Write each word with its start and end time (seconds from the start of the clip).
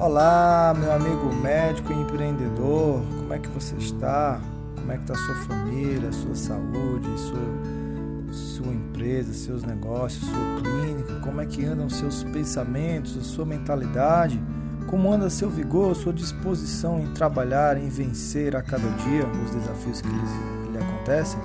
Olá, 0.00 0.74
meu 0.78 0.90
amigo 0.94 1.30
médico 1.42 1.92
e 1.92 2.00
empreendedor, 2.00 3.02
como 3.18 3.34
é 3.34 3.38
que 3.38 3.50
você 3.50 3.76
está? 3.76 4.40
Como 4.74 4.90
é 4.90 4.96
que 4.96 5.02
está 5.02 5.14
sua 5.14 5.34
família, 5.34 6.10
sua 6.10 6.34
saúde, 6.34 7.06
sua, 7.20 8.32
sua 8.32 8.72
empresa, 8.72 9.34
seus 9.34 9.62
negócios, 9.62 10.24
sua 10.24 10.62
clínica? 10.62 11.20
Como 11.20 11.38
é 11.42 11.44
que 11.44 11.66
andam 11.66 11.90
seus 11.90 12.22
pensamentos, 12.24 13.26
sua 13.26 13.44
mentalidade? 13.44 14.42
Como 14.86 15.12
anda 15.12 15.28
seu 15.28 15.50
vigor, 15.50 15.94
sua 15.94 16.14
disposição 16.14 16.98
em 16.98 17.12
trabalhar, 17.12 17.76
em 17.76 17.90
vencer 17.90 18.56
a 18.56 18.62
cada 18.62 18.88
dia 19.04 19.26
os 19.44 19.50
desafios 19.50 20.00
que 20.00 20.08
lhe, 20.08 20.64
que 20.64 20.72
lhe 20.72 20.78
acontecem? 20.78 21.40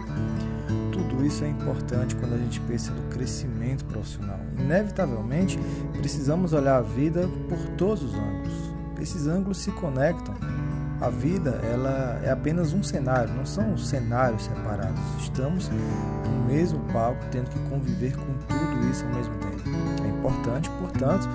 Tudo 1.15 1.27
isso 1.27 1.45
é 1.45 1.47
importante 1.47 2.13
quando 2.13 2.33
a 2.33 2.37
gente 2.37 2.59
pensa 2.59 2.91
no 2.91 3.03
crescimento 3.03 3.85
profissional. 3.85 4.37
Inevitavelmente, 4.59 5.57
precisamos 5.93 6.51
olhar 6.51 6.75
a 6.75 6.81
vida 6.81 7.25
por 7.47 7.57
todos 7.77 8.03
os 8.03 8.13
ângulos. 8.13 8.53
Esses 8.99 9.25
ângulos 9.25 9.59
se 9.59 9.71
conectam. 9.71 10.35
A 10.99 11.09
vida, 11.09 11.61
ela 11.63 12.19
é 12.21 12.29
apenas 12.29 12.73
um 12.73 12.83
cenário, 12.83 13.33
não 13.33 13.45
são 13.45 13.77
cenários 13.77 14.43
separados. 14.43 14.99
Estamos 15.17 15.69
no 15.69 16.53
mesmo 16.53 16.81
palco, 16.91 17.23
tendo 17.31 17.49
que 17.49 17.59
conviver 17.69 18.13
com 18.17 18.33
tudo 18.49 18.89
isso 18.91 19.05
ao 19.05 19.13
mesmo 19.13 19.35
tempo. 19.35 19.69
É 20.03 20.09
importante, 20.09 20.69
portanto, 20.81 21.29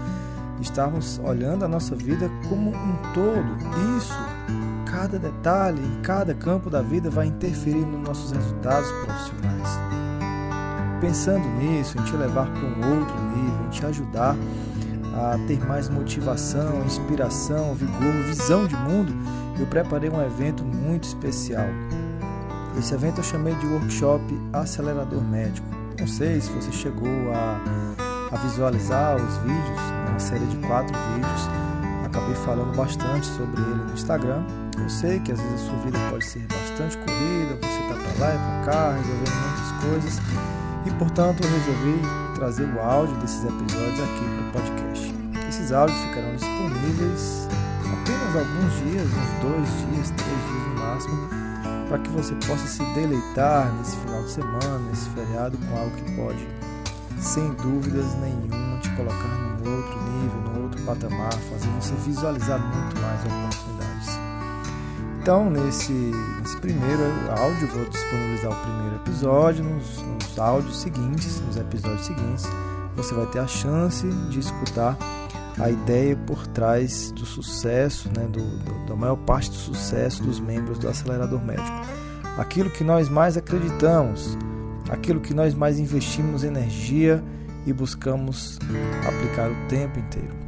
estarmos 0.61 1.19
olhando 1.25 1.65
a 1.65 1.69
nossa 1.69 1.97
vida 1.97 2.31
como 2.51 2.71
um 2.71 2.97
todo. 3.15 3.97
Isso 3.97 4.13
cada 4.91 5.19
detalhe, 5.19 5.81
em 5.81 6.03
cada 6.03 6.35
campo 6.35 6.69
da 6.69 6.83
vida 6.83 7.09
vai 7.09 7.27
interferir 7.27 7.87
nos 7.87 8.09
nossos 8.09 8.33
resultados 8.33 8.91
profissionais. 9.05 9.69
Pensando 11.01 11.47
nisso, 11.59 11.99
em 11.99 12.03
te 12.05 12.17
levar 12.17 12.47
para 12.51 12.67
um 12.67 12.99
outro 12.99 13.17
nível, 13.35 13.67
em 13.67 13.71
te 13.71 13.87
ajudar 13.87 14.37
a 15.15 15.39
ter 15.47 15.65
mais 15.65 15.89
motivação, 15.89 16.85
inspiração, 16.85 17.75
vigor, 17.75 18.13
visão 18.27 18.67
de 18.67 18.77
mundo, 18.77 19.15
eu 19.59 19.67
preparei 19.67 20.11
um 20.11 20.21
evento 20.21 20.65
muito 20.65 21.05
especial. 21.05 21.67
Esse 22.79 22.95
evento 22.95 23.19
eu 23.19 23.25
chamei 23.25 23.55
de 23.55 23.67
Workshop 23.67 24.23
Acelerador 24.53 25.23
Médico. 25.23 25.67
Não 25.99 26.07
sei 26.07 26.41
se 26.41 26.51
você 26.51 26.73
chegou 26.73 27.09
a, 27.33 28.35
a 28.35 28.37
visualizar 28.39 29.17
os 29.17 29.37
vídeos, 29.39 29.81
uma 30.09 30.19
série 30.19 30.47
de 30.47 30.57
quatro 30.67 30.97
vídeos. 31.15 31.49
Acabei 32.05 32.35
falando 32.37 32.75
bastante 32.77 33.27
sobre 33.27 33.61
ele 33.61 33.85
no 33.85 33.93
Instagram 33.93 34.45
eu 34.79 34.89
sei 34.89 35.21
que 35.21 35.33
às 35.33 35.41
vezes 35.41 35.63
a 35.63 35.67
sua 35.67 35.79
vida 35.79 35.99
pode 36.11 36.25
ser 36.25 36.47
bastante 36.47 36.97
corrida, 36.99 37.59
você 37.61 37.81
está 37.81 37.95
para 37.95 38.27
lá 38.27 38.35
e 38.35 38.39
para 38.39 38.73
cá, 38.73 38.93
resolvendo 38.93 39.35
muitas 39.41 39.85
coisas, 39.85 40.21
e 40.87 40.91
portanto 40.93 41.45
eu 41.45 41.51
resolvi 41.51 42.03
trazer 42.35 42.65
o 42.65 42.81
áudio 42.81 43.17
desses 43.17 43.45
episódios 43.45 44.01
aqui 44.01 44.53
para 44.53 44.63
o 44.63 44.63
podcast. 44.63 45.15
Esses 45.49 45.73
áudios 45.73 45.99
ficarão 46.01 46.35
disponíveis 46.37 47.49
apenas 47.93 48.37
alguns 48.37 48.73
dias, 48.79 49.07
uns 49.07 49.43
dois 49.43 49.69
dias, 49.91 50.11
três 50.17 50.39
dias 50.49 50.67
no 50.69 50.75
máximo, 50.81 51.29
para 51.89 51.99
que 51.99 52.11
você 52.11 52.35
possa 52.47 52.67
se 52.67 52.85
deleitar 52.95 53.73
nesse 53.75 53.97
final 53.97 54.23
de 54.23 54.31
semana, 54.31 54.79
nesse 54.89 55.09
feriado, 55.11 55.59
com 55.59 55.77
algo 55.77 55.97
que 55.97 56.13
pode, 56.13 56.49
sem 57.19 57.53
dúvidas 57.55 58.15
nenhuma, 58.21 58.79
te 58.79 58.89
colocar 58.91 59.29
num 59.29 59.77
outro 59.77 60.03
nível, 60.03 60.41
num 60.41 60.63
outro 60.65 60.81
patamar, 60.83 61.33
fazer 61.33 61.69
você 61.81 61.95
visualizar 62.07 62.59
muito 62.59 63.01
mais 63.01 63.21
a 63.21 63.27
oportunidade. 63.27 63.70
Então, 65.21 65.51
nesse, 65.51 65.93
nesse 65.93 66.57
primeiro 66.57 67.03
áudio, 67.39 67.69
vou 67.69 67.85
disponibilizar 67.85 68.51
o 68.51 68.57
primeiro 68.57 68.97
episódio. 68.97 69.63
Nos, 69.63 70.03
nos 70.03 70.39
áudios 70.39 70.81
seguintes, 70.81 71.43
nos 71.43 71.59
episódios 71.59 72.07
seguintes, 72.07 72.47
você 72.97 73.15
vai 73.15 73.27
ter 73.27 73.41
a 73.41 73.47
chance 73.47 74.07
de 74.31 74.41
escutar 74.41 74.97
a 75.59 75.69
ideia 75.69 76.17
por 76.17 76.47
trás 76.47 77.13
do 77.13 77.27
sucesso, 77.27 78.09
né, 78.17 78.27
do, 78.29 78.41
do, 78.41 78.87
da 78.87 78.97
maior 78.97 79.17
parte 79.17 79.51
do 79.51 79.57
sucesso 79.57 80.23
dos 80.23 80.41
membros 80.41 80.79
do 80.79 80.89
Acelerador 80.89 81.45
Médico. 81.45 81.69
Aquilo 82.39 82.71
que 82.71 82.83
nós 82.83 83.11
mais 83.11 83.37
acreditamos, 83.37 84.39
aquilo 84.89 85.21
que 85.21 85.35
nós 85.35 85.53
mais 85.53 85.79
investimos 85.79 86.45
energia 86.45 87.23
e 87.67 87.75
buscamos 87.75 88.59
aplicar 89.07 89.51
o 89.51 89.69
tempo 89.69 89.99
inteiro. 89.99 90.40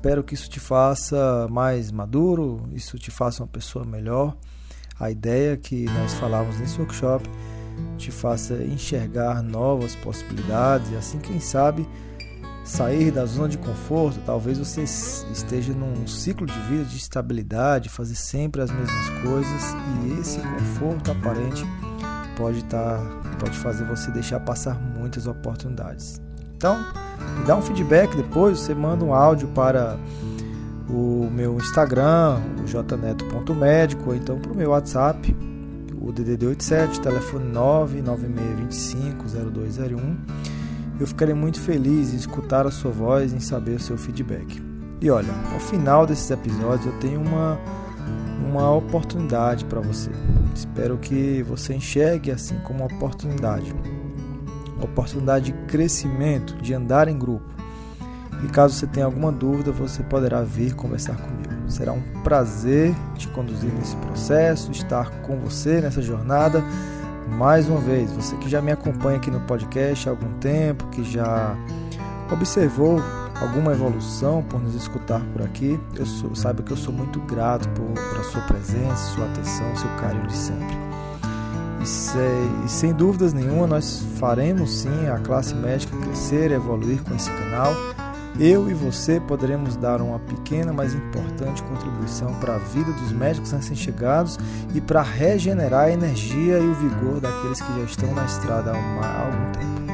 Espero 0.00 0.24
que 0.24 0.32
isso 0.32 0.48
te 0.48 0.58
faça 0.58 1.46
mais 1.50 1.92
maduro, 1.92 2.66
isso 2.72 2.98
te 2.98 3.10
faça 3.10 3.42
uma 3.42 3.48
pessoa 3.50 3.84
melhor. 3.84 4.34
A 4.98 5.10
ideia 5.10 5.58
que 5.58 5.84
nós 5.84 6.14
falamos 6.14 6.58
nesse 6.58 6.78
workshop 6.78 7.28
te 7.98 8.10
faça 8.10 8.54
enxergar 8.64 9.42
novas 9.42 9.94
possibilidades 9.96 10.90
e 10.90 10.96
assim, 10.96 11.18
quem 11.18 11.38
sabe, 11.38 11.86
sair 12.64 13.10
da 13.10 13.26
zona 13.26 13.50
de 13.50 13.58
conforto. 13.58 14.18
Talvez 14.24 14.56
você 14.56 14.84
esteja 14.84 15.74
num 15.74 16.06
ciclo 16.06 16.46
de 16.46 16.58
vida 16.60 16.84
de 16.84 16.96
estabilidade, 16.96 17.90
fazer 17.90 18.14
sempre 18.14 18.62
as 18.62 18.70
mesmas 18.70 19.08
coisas 19.22 19.62
e 20.02 20.18
esse 20.18 20.40
conforto 20.40 21.10
aparente 21.10 21.62
pode 22.38 22.60
estar, 22.60 22.96
tá, 22.96 23.36
pode 23.38 23.58
fazer 23.58 23.84
você 23.84 24.10
deixar 24.10 24.40
passar 24.40 24.80
muitas 24.80 25.26
oportunidades. 25.26 26.22
Então, 26.60 26.76
me 27.38 27.44
dá 27.46 27.56
um 27.56 27.62
feedback 27.62 28.14
depois, 28.14 28.60
você 28.60 28.74
manda 28.74 29.02
um 29.02 29.14
áudio 29.14 29.48
para 29.48 29.96
o 30.90 31.26
meu 31.32 31.56
Instagram, 31.56 32.38
o 32.62 32.66
jneto.médico, 32.66 34.10
ou 34.10 34.14
então 34.14 34.38
para 34.38 34.52
o 34.52 34.54
meu 34.54 34.72
WhatsApp, 34.72 35.34
o 35.98 36.12
DDD 36.12 36.48
87, 36.48 37.00
telefone 37.00 37.50
996250201. 37.50 40.18
Eu 41.00 41.06
ficarei 41.06 41.32
muito 41.32 41.58
feliz 41.58 42.12
em 42.12 42.18
escutar 42.18 42.66
a 42.66 42.70
sua 42.70 42.90
voz, 42.90 43.32
em 43.32 43.40
saber 43.40 43.76
o 43.76 43.80
seu 43.80 43.96
feedback. 43.96 44.62
E 45.00 45.10
olha, 45.10 45.32
ao 45.54 45.60
final 45.60 46.06
desses 46.06 46.30
episódios 46.30 46.84
eu 46.84 46.92
tenho 47.00 47.22
uma, 47.22 47.58
uma 48.46 48.70
oportunidade 48.70 49.64
para 49.64 49.80
você. 49.80 50.10
Espero 50.54 50.98
que 50.98 51.42
você 51.42 51.72
enxergue 51.72 52.30
assim 52.30 52.58
como 52.58 52.80
uma 52.80 52.94
oportunidade 52.94 53.74
oportunidade 54.82 55.46
de 55.46 55.52
crescimento, 55.66 56.54
de 56.56 56.74
andar 56.74 57.08
em 57.08 57.18
grupo. 57.18 57.44
E 58.44 58.48
caso 58.48 58.74
você 58.74 58.86
tenha 58.86 59.06
alguma 59.06 59.30
dúvida, 59.30 59.70
você 59.70 60.02
poderá 60.02 60.42
vir 60.42 60.74
conversar 60.74 61.16
comigo. 61.16 61.50
Será 61.68 61.92
um 61.92 62.02
prazer 62.24 62.94
te 63.16 63.28
conduzir 63.28 63.72
nesse 63.72 63.94
processo, 63.96 64.72
estar 64.72 65.10
com 65.22 65.38
você 65.38 65.80
nessa 65.80 66.00
jornada. 66.00 66.64
Mais 67.28 67.68
uma 67.68 67.80
vez, 67.80 68.10
você 68.12 68.34
que 68.36 68.48
já 68.48 68.60
me 68.60 68.72
acompanha 68.72 69.18
aqui 69.18 69.30
no 69.30 69.40
podcast 69.40 70.08
há 70.08 70.12
algum 70.12 70.32
tempo, 70.38 70.86
que 70.88 71.04
já 71.04 71.56
observou 72.32 73.00
alguma 73.40 73.72
evolução 73.72 74.42
por 74.42 74.60
nos 74.60 74.74
escutar 74.74 75.20
por 75.32 75.42
aqui, 75.42 75.78
eu 75.96 76.06
sou, 76.06 76.34
saiba 76.34 76.62
que 76.62 76.72
eu 76.72 76.76
sou 76.76 76.92
muito 76.92 77.20
grato 77.20 77.68
por, 77.70 77.86
por 77.86 78.24
sua 78.24 78.42
presença, 78.42 79.14
sua 79.14 79.26
atenção, 79.26 79.76
seu 79.76 79.90
carinho 79.96 80.26
de 80.26 80.36
sempre. 80.36 80.89
E, 81.80 82.66
e 82.66 82.68
sem 82.68 82.92
dúvidas 82.92 83.32
nenhuma, 83.32 83.66
nós 83.66 84.04
faremos 84.18 84.80
sim 84.80 85.08
a 85.08 85.18
classe 85.18 85.54
médica 85.54 85.96
crescer 85.96 86.50
evoluir 86.50 87.02
com 87.02 87.14
esse 87.14 87.30
canal. 87.30 87.72
Eu 88.38 88.70
e 88.70 88.74
você 88.74 89.20
poderemos 89.20 89.76
dar 89.76 90.00
uma 90.00 90.18
pequena, 90.18 90.72
mas 90.72 90.94
importante 90.94 91.62
contribuição 91.64 92.32
para 92.34 92.54
a 92.54 92.58
vida 92.58 92.92
dos 92.92 93.12
médicos 93.12 93.50
recém-chegados 93.50 94.38
e 94.74 94.80
para 94.80 95.02
regenerar 95.02 95.86
a 95.86 95.90
energia 95.90 96.58
e 96.58 96.66
o 96.66 96.74
vigor 96.74 97.20
daqueles 97.20 97.60
que 97.60 97.72
já 97.78 97.84
estão 97.84 98.14
na 98.14 98.24
estrada 98.24 98.72
há, 98.72 98.76
há 98.76 99.26
algum 99.26 99.52
tempo. 99.52 99.92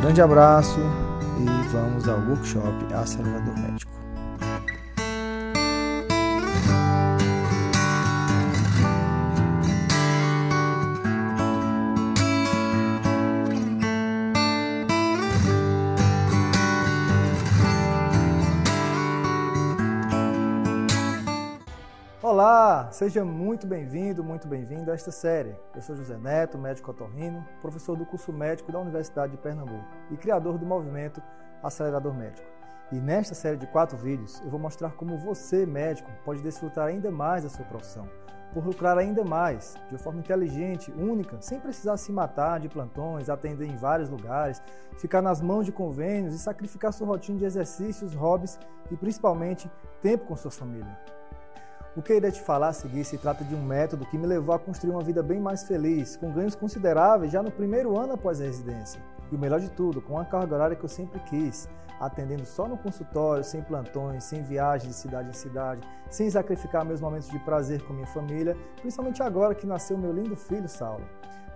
grande 0.00 0.20
abraço 0.20 0.80
e 1.38 1.68
vamos 1.68 2.08
ao 2.08 2.18
workshop 2.20 2.94
Acelerador 2.94 3.56
Médico. 3.58 4.01
Olá, 22.72 22.90
seja 22.90 23.22
muito 23.22 23.66
bem-vindo, 23.66 24.24
muito 24.24 24.48
bem-vindo 24.48 24.90
a 24.90 24.94
esta 24.94 25.10
série. 25.10 25.54
Eu 25.76 25.82
sou 25.82 25.94
José 25.94 26.16
Neto, 26.16 26.56
médico 26.56 26.90
otorrino, 26.90 27.46
professor 27.60 27.94
do 27.98 28.06
curso 28.06 28.32
médico 28.32 28.72
da 28.72 28.78
Universidade 28.78 29.32
de 29.32 29.36
Pernambuco 29.36 29.84
e 30.10 30.16
criador 30.16 30.56
do 30.56 30.64
movimento 30.64 31.22
Acelerador 31.62 32.14
Médico. 32.14 32.48
E 32.90 32.94
nesta 32.96 33.34
série 33.34 33.58
de 33.58 33.66
quatro 33.66 33.98
vídeos 33.98 34.40
eu 34.42 34.48
vou 34.48 34.58
mostrar 34.58 34.92
como 34.92 35.18
você, 35.18 35.66
médico, 35.66 36.10
pode 36.24 36.40
desfrutar 36.40 36.86
ainda 36.86 37.10
mais 37.10 37.42
da 37.42 37.50
sua 37.50 37.66
profissão, 37.66 38.08
por 38.54 38.64
lucrar 38.64 38.96
ainda 38.96 39.22
mais, 39.22 39.74
de 39.90 39.98
forma 39.98 40.20
inteligente, 40.20 40.90
única, 40.92 41.42
sem 41.42 41.60
precisar 41.60 41.98
se 41.98 42.10
matar 42.10 42.58
de 42.58 42.70
plantões, 42.70 43.28
atender 43.28 43.66
em 43.66 43.76
vários 43.76 44.08
lugares, 44.08 44.62
ficar 44.96 45.20
nas 45.20 45.42
mãos 45.42 45.66
de 45.66 45.72
convênios 45.72 46.34
e 46.34 46.38
sacrificar 46.38 46.90
sua 46.94 47.06
rotina 47.06 47.38
de 47.38 47.44
exercícios, 47.44 48.14
hobbies 48.14 48.58
e 48.90 48.96
principalmente 48.96 49.70
tempo 50.00 50.24
com 50.24 50.36
sua 50.36 50.50
família. 50.50 50.96
O 51.94 52.00
que 52.00 52.14
irei 52.14 52.32
te 52.32 52.40
falar 52.40 52.68
a 52.68 52.72
seguir 52.72 53.04
se 53.04 53.18
trata 53.18 53.44
de 53.44 53.54
um 53.54 53.62
método 53.62 54.06
que 54.06 54.16
me 54.16 54.26
levou 54.26 54.54
a 54.54 54.58
construir 54.58 54.92
uma 54.92 55.02
vida 55.02 55.22
bem 55.22 55.38
mais 55.38 55.64
feliz, 55.64 56.16
com 56.16 56.32
ganhos 56.32 56.54
consideráveis 56.54 57.30
já 57.30 57.42
no 57.42 57.50
primeiro 57.50 57.98
ano 57.98 58.14
após 58.14 58.40
a 58.40 58.44
residência. 58.44 58.98
E 59.30 59.36
o 59.36 59.38
melhor 59.38 59.60
de 59.60 59.70
tudo, 59.70 60.00
com 60.00 60.14
uma 60.14 60.24
carga 60.24 60.54
horária 60.54 60.74
que 60.74 60.82
eu 60.82 60.88
sempre 60.88 61.20
quis, 61.20 61.68
atendendo 62.00 62.46
só 62.46 62.66
no 62.66 62.78
consultório, 62.78 63.44
sem 63.44 63.60
plantões, 63.60 64.24
sem 64.24 64.42
viagens 64.42 64.88
de 64.88 64.94
cidade 65.02 65.28
em 65.28 65.34
cidade, 65.34 65.82
sem 66.08 66.30
sacrificar 66.30 66.82
meus 66.82 67.00
momentos 67.02 67.28
de 67.28 67.38
prazer 67.40 67.82
com 67.82 67.92
minha 67.92 68.06
família, 68.06 68.56
principalmente 68.80 69.22
agora 69.22 69.54
que 69.54 69.66
nasceu 69.66 69.98
meu 69.98 70.14
lindo 70.14 70.34
filho, 70.34 70.70
Saulo. 70.70 71.04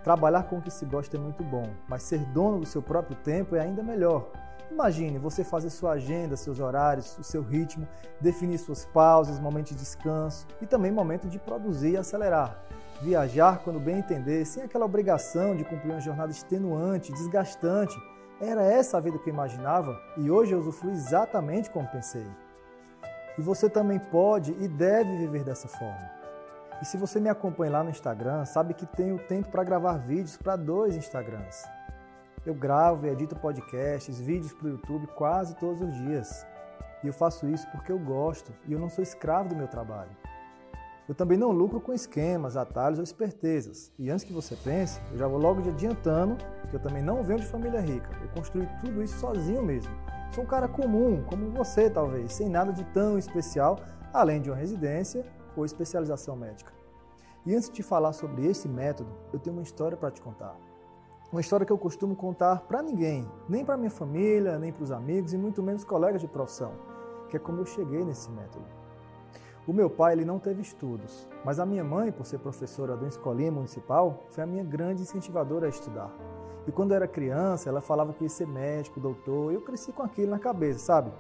Trabalhar 0.05 0.43
com 0.43 0.59
o 0.59 0.63
que 0.63 0.71
se 0.71 0.85
gosta 0.85 1.17
é 1.17 1.21
muito 1.21 1.43
bom, 1.43 1.67
mas 1.89 2.03
ser 2.03 2.21
dono 2.27 2.61
do 2.61 2.67
seu 2.67 2.83
próprio 2.83 3.17
tempo 3.17 3.57
é 3.57 3.61
ainda 3.61 3.83
melhor. 3.83 4.31
Imagine 4.71 5.19
você 5.19 5.45
fazer 5.45 5.71
sua 5.71 5.93
agenda, 5.93 6.37
seus 6.37 6.61
horários, 6.61 7.17
o 7.19 7.25
seu 7.25 7.43
ritmo, 7.43 7.87
definir 8.21 8.59
suas 8.59 8.85
pausas, 8.85 9.39
momentos 9.39 9.73
de 9.73 9.79
descanso 9.79 10.47
e 10.61 10.67
também 10.67 10.91
momento 10.91 11.29
de 11.29 11.39
produzir 11.39 11.93
e 11.93 11.97
acelerar. 11.97 12.63
Viajar 13.01 13.61
quando 13.61 13.79
bem 13.79 13.99
entender, 13.99 14.45
sem 14.45 14.63
aquela 14.63 14.85
obrigação 14.85 15.57
de 15.57 15.65
cumprir 15.65 15.93
uma 15.93 16.01
jornada 16.01 16.31
extenuante, 16.31 17.13
desgastante. 17.13 17.97
Era 18.41 18.63
essa 18.63 18.99
a 18.99 19.01
vida 19.01 19.19
que 19.19 19.31
eu 19.31 19.35
imaginava 19.35 19.99
e 20.17 20.31
hoje 20.31 20.53
eu 20.53 20.59
usufruo 20.59 20.93
exatamente 20.93 21.71
como 21.71 21.89
pensei. 21.89 22.27
E 23.39 23.43
você 23.43 23.69
também 23.69 23.99
pode 23.99 24.53
e 24.61 24.67
deve 24.67 25.17
viver 25.17 25.45
dessa 25.45 25.69
forma. 25.69 26.11
E 26.83 26.85
se 26.85 26.97
você 26.97 27.19
me 27.19 27.29
acompanha 27.29 27.73
lá 27.73 27.85
no 27.85 27.91
Instagram, 27.91 28.45
sabe 28.45 28.75
que 28.75 28.85
tenho 28.85 29.19
tempo 29.19 29.49
para 29.49 29.65
gravar 29.65 29.97
vídeos 29.99 30.37
para 30.37 30.57
dois 30.57 30.97
Instagrams. 30.97 31.76
Eu 32.47 32.55
gravo 32.55 33.07
e 33.07 33.11
edito 33.11 33.35
podcasts, 33.35 34.21
vídeos 34.21 34.53
para 34.53 34.69
o 34.69 34.71
YouTube 34.71 35.09
quase 35.17 35.57
todos 35.57 35.83
os 35.83 35.93
dias. 35.93 36.47
E 37.03 37.09
eu 37.09 37.13
faço 37.13 37.49
isso 37.49 37.69
porque 37.73 37.91
eu 37.91 37.99
gosto 37.99 38.53
e 38.69 38.73
eu 38.73 38.79
não 38.79 38.89
sou 38.89 39.03
escravo 39.03 39.49
do 39.49 39.57
meu 39.57 39.67
trabalho. 39.67 40.13
Eu 41.09 41.15
também 41.15 41.37
não 41.37 41.51
lucro 41.51 41.81
com 41.81 41.93
esquemas, 41.93 42.57
atalhos 42.57 43.01
ou 43.01 43.05
espertezas. 43.05 43.93
E 43.99 44.11
antes 44.11 44.25
que 44.25 44.33
você 44.33 44.55
pense, 44.55 45.01
eu 45.11 45.19
já 45.19 45.27
vou 45.27 45.41
logo 45.41 45.69
adiantando 45.69 46.37
que 46.71 46.77
eu 46.77 46.81
também 46.81 47.03
não 47.03 47.25
venho 47.25 47.41
de 47.41 47.47
família 47.47 47.81
rica. 47.81 48.09
Eu 48.23 48.29
construí 48.29 48.69
tudo 48.81 49.03
isso 49.03 49.19
sozinho 49.19 49.65
mesmo. 49.65 49.93
Sou 50.31 50.45
um 50.45 50.47
cara 50.47 50.69
comum, 50.69 51.25
como 51.25 51.51
você 51.51 51.91
talvez, 51.91 52.33
sem 52.33 52.49
nada 52.49 52.73
de 52.73 52.85
tão 52.87 53.19
especial, 53.19 53.81
além 54.13 54.41
de 54.41 54.51
uma 54.51 54.57
residência 54.57 55.27
ou 55.57 55.65
especialização 55.65 56.37
médica. 56.37 56.73
E 57.45 57.57
antes 57.57 57.71
de 57.71 57.83
falar 57.83 58.13
sobre 58.13 58.47
esse 58.47 58.69
método, 58.69 59.11
eu 59.33 59.41
tenho 59.41 59.57
uma 59.57 59.63
história 59.63 59.97
para 59.97 60.13
te 60.13 60.21
contar. 60.21 60.66
Uma 61.33 61.41
história 61.41 61.67
que 61.67 61.73
eu 61.73 61.79
costumo 61.79 62.15
contar 62.15 62.61
para 62.69 62.81
ninguém, 62.81 63.29
nem 63.49 63.65
para 63.65 63.77
minha 63.77 63.91
família, 63.91 64.61
nem 64.61 64.73
para 64.73 64.85
os 64.85 64.93
amigos 64.93 65.33
e 65.33 65.37
muito 65.37 65.61
menos 65.61 65.83
colegas 65.83 66.21
de 66.21 66.29
profissão, 66.29 66.71
que 67.29 67.37
é 67.37 67.41
como 67.41 67.61
eu 67.61 67.67
cheguei 67.67 68.05
nesse 68.05 68.31
método. 68.31 68.65
O 69.67 69.73
meu 69.73 69.91
pai 69.91 70.13
ele 70.13 70.25
não 70.25 70.39
teve 70.39 70.63
estudos, 70.63 71.27
mas 71.45 71.59
a 71.59 71.67
minha 71.67 71.83
mãe, 71.83 72.13
por 72.13 72.25
ser 72.25 72.39
professora 72.39 72.97
da 72.97 73.09
escolinha 73.09 73.51
municipal, 73.51 74.23
foi 74.31 74.45
a 74.45 74.47
minha 74.47 74.63
grande 74.63 75.03
incentivadora 75.03 75.67
a 75.67 75.69
estudar. 75.69 76.15
E 76.65 76.71
quando 76.71 76.93
eu 76.93 76.97
era 76.97 77.09
criança, 77.09 77.69
ela 77.69 77.81
falava 77.81 78.13
que 78.13 78.23
ia 78.23 78.31
ser 78.31 78.47
médico, 78.47 79.01
doutor, 79.01 79.51
e 79.51 79.57
eu 79.57 79.63
cresci 79.63 79.91
com 79.91 80.05
aquilo 80.05 80.31
na 80.31 80.39
cabeça, 80.39 80.79
sabe? 80.79 81.11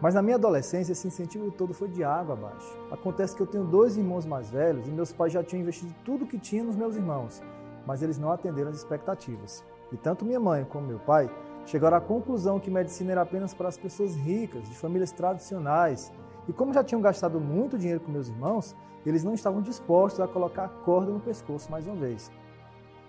Mas 0.00 0.14
na 0.14 0.22
minha 0.22 0.36
adolescência, 0.36 0.92
esse 0.92 1.06
incentivo 1.06 1.50
todo 1.50 1.74
foi 1.74 1.88
de 1.88 2.02
água 2.02 2.32
abaixo. 2.32 2.78
Acontece 2.90 3.36
que 3.36 3.42
eu 3.42 3.46
tenho 3.46 3.64
dois 3.64 3.98
irmãos 3.98 4.24
mais 4.24 4.48
velhos 4.48 4.88
e 4.88 4.90
meus 4.90 5.12
pais 5.12 5.34
já 5.34 5.44
tinham 5.44 5.60
investido 5.60 5.94
tudo 6.02 6.26
que 6.26 6.38
tinha 6.38 6.64
nos 6.64 6.76
meus 6.76 6.96
irmãos 6.96 7.42
mas 7.86 8.02
eles 8.02 8.18
não 8.18 8.30
atenderam 8.30 8.70
as 8.70 8.76
expectativas. 8.76 9.64
E 9.92 9.96
tanto 9.96 10.24
minha 10.24 10.40
mãe 10.40 10.64
como 10.64 10.86
meu 10.86 10.98
pai 10.98 11.30
chegaram 11.66 11.96
à 11.96 12.00
conclusão 12.00 12.60
que 12.60 12.70
medicina 12.70 13.12
era 13.12 13.22
apenas 13.22 13.54
para 13.54 13.68
as 13.68 13.78
pessoas 13.78 14.14
ricas, 14.14 14.68
de 14.68 14.74
famílias 14.76 15.12
tradicionais. 15.12 16.12
E 16.48 16.52
como 16.52 16.72
já 16.72 16.82
tinham 16.82 17.00
gastado 17.00 17.40
muito 17.40 17.78
dinheiro 17.78 18.00
com 18.00 18.10
meus 18.10 18.28
irmãos, 18.28 18.74
eles 19.06 19.24
não 19.24 19.34
estavam 19.34 19.62
dispostos 19.62 20.20
a 20.20 20.28
colocar 20.28 20.64
a 20.64 20.68
corda 20.68 21.12
no 21.12 21.20
pescoço 21.20 21.70
mais 21.70 21.86
uma 21.86 21.96
vez. 21.96 22.30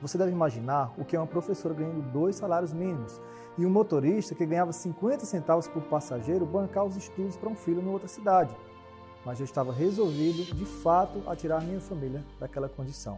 Você 0.01 0.17
deve 0.17 0.31
imaginar 0.31 0.93
o 0.97 1.05
que 1.05 1.15
é 1.15 1.19
uma 1.19 1.27
professora 1.27 1.73
ganhando 1.73 2.01
dois 2.11 2.35
salários 2.35 2.73
mínimos 2.73 3.21
e 3.57 3.65
um 3.65 3.69
motorista 3.69 4.35
que 4.35 4.45
ganhava 4.45 4.73
50 4.73 5.25
centavos 5.25 5.67
por 5.67 5.81
passageiro 5.83 6.45
bancar 6.45 6.85
os 6.85 6.97
estudos 6.97 7.37
para 7.37 7.49
um 7.49 7.55
filho 7.55 7.81
em 7.81 7.87
outra 7.87 8.07
cidade. 8.07 8.55
Mas 9.25 9.39
eu 9.39 9.45
estava 9.45 9.73
resolvido, 9.73 10.53
de 10.53 10.65
fato, 10.65 11.23
a 11.27 11.35
tirar 11.35 11.61
minha 11.61 11.79
família 11.79 12.23
daquela 12.39 12.69
condição. 12.69 13.17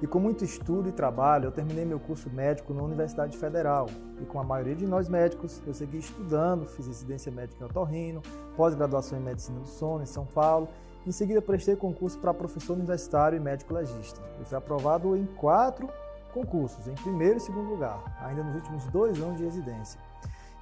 E 0.00 0.06
com 0.06 0.20
muito 0.20 0.44
estudo 0.44 0.88
e 0.88 0.92
trabalho, 0.92 1.46
eu 1.46 1.52
terminei 1.52 1.84
meu 1.84 1.98
curso 1.98 2.30
médico 2.30 2.72
na 2.72 2.82
Universidade 2.82 3.36
Federal. 3.36 3.86
E 4.20 4.24
com 4.24 4.38
a 4.38 4.44
maioria 4.44 4.76
de 4.76 4.86
nós 4.86 5.08
médicos, 5.08 5.60
eu 5.66 5.74
segui 5.74 5.98
estudando, 5.98 6.66
fiz 6.66 6.86
residência 6.86 7.32
médica 7.32 7.64
em 7.64 7.66
Otorrino, 7.66 8.22
pós-graduação 8.56 9.18
em 9.18 9.22
Medicina 9.22 9.58
do 9.58 9.66
Sono 9.66 10.04
em 10.04 10.06
São 10.06 10.24
Paulo. 10.24 10.68
Em 11.04 11.10
seguida, 11.10 11.42
prestei 11.42 11.74
concurso 11.74 12.16
para 12.20 12.32
professor 12.32 12.74
universitário 12.74 13.36
e 13.36 13.40
médico 13.40 13.74
legista. 13.74 14.22
E 14.40 14.44
fui 14.44 14.56
aprovado 14.56 15.16
em 15.16 15.26
quatro 15.26 15.88
concursos, 16.32 16.86
em 16.86 16.94
primeiro 16.94 17.38
e 17.38 17.40
segundo 17.40 17.68
lugar, 17.68 18.00
ainda 18.20 18.44
nos 18.44 18.54
últimos 18.54 18.84
dois 18.88 19.20
anos 19.20 19.38
de 19.38 19.44
residência. 19.44 19.98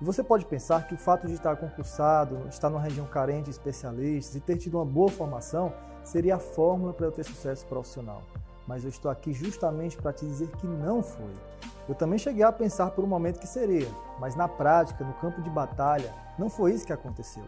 E 0.01 0.05
você 0.05 0.23
pode 0.23 0.47
pensar 0.47 0.87
que 0.87 0.95
o 0.95 0.99
fato 0.99 1.27
de 1.27 1.35
estar 1.35 1.57
concursado, 1.57 2.49
estar 2.49 2.71
numa 2.71 2.81
região 2.81 3.07
carente 3.07 3.45
de 3.45 3.51
especialistas 3.51 4.35
e 4.35 4.41
ter 4.41 4.57
tido 4.57 4.79
uma 4.79 4.85
boa 4.85 5.11
formação 5.11 5.75
seria 6.03 6.37
a 6.37 6.39
fórmula 6.39 6.95
para 6.95 7.07
eu 7.07 7.13
ter 7.13 7.25
sucesso 7.25 7.67
profissional 7.67 8.23
mas 8.67 8.85
eu 8.85 8.91
estou 8.91 9.11
aqui 9.11 9.33
justamente 9.33 9.97
para 9.97 10.13
te 10.13 10.27
dizer 10.27 10.49
que 10.59 10.67
não 10.67 11.03
foi. 11.03 11.33
Eu 11.89 11.95
também 11.95 12.19
cheguei 12.19 12.43
a 12.43 12.51
pensar 12.51 12.91
por 12.91 13.05
um 13.05 13.07
momento 13.07 13.39
que 13.39 13.47
seria, 13.47 13.89
mas 14.19 14.35
na 14.35 14.49
prática, 14.49 15.05
no 15.05 15.13
campo 15.15 15.41
de 15.41 15.49
batalha, 15.49 16.13
não 16.39 16.51
foi 16.51 16.73
isso 16.73 16.85
que 16.85 16.93
aconteceu. 16.93 17.45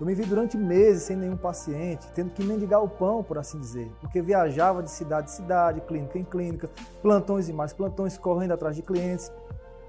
Eu 0.00 0.06
me 0.06 0.14
vi 0.14 0.24
durante 0.24 0.56
meses 0.56 1.04
sem 1.04 1.14
nenhum 1.14 1.36
paciente, 1.36 2.08
tendo 2.14 2.30
que 2.30 2.42
mendigar 2.42 2.82
o 2.82 2.88
pão, 2.88 3.22
por 3.22 3.38
assim 3.38 3.60
dizer, 3.60 3.88
porque 4.00 4.22
viajava 4.22 4.82
de 4.82 4.90
cidade 4.90 5.30
em 5.30 5.34
cidade, 5.34 5.80
clínica 5.82 6.18
em 6.18 6.24
clínica, 6.24 6.70
plantões 7.02 7.48
e 7.48 7.52
mais 7.52 7.72
plantões, 7.72 8.16
correndo 8.16 8.52
atrás 8.52 8.74
de 8.74 8.82
clientes. 8.82 9.30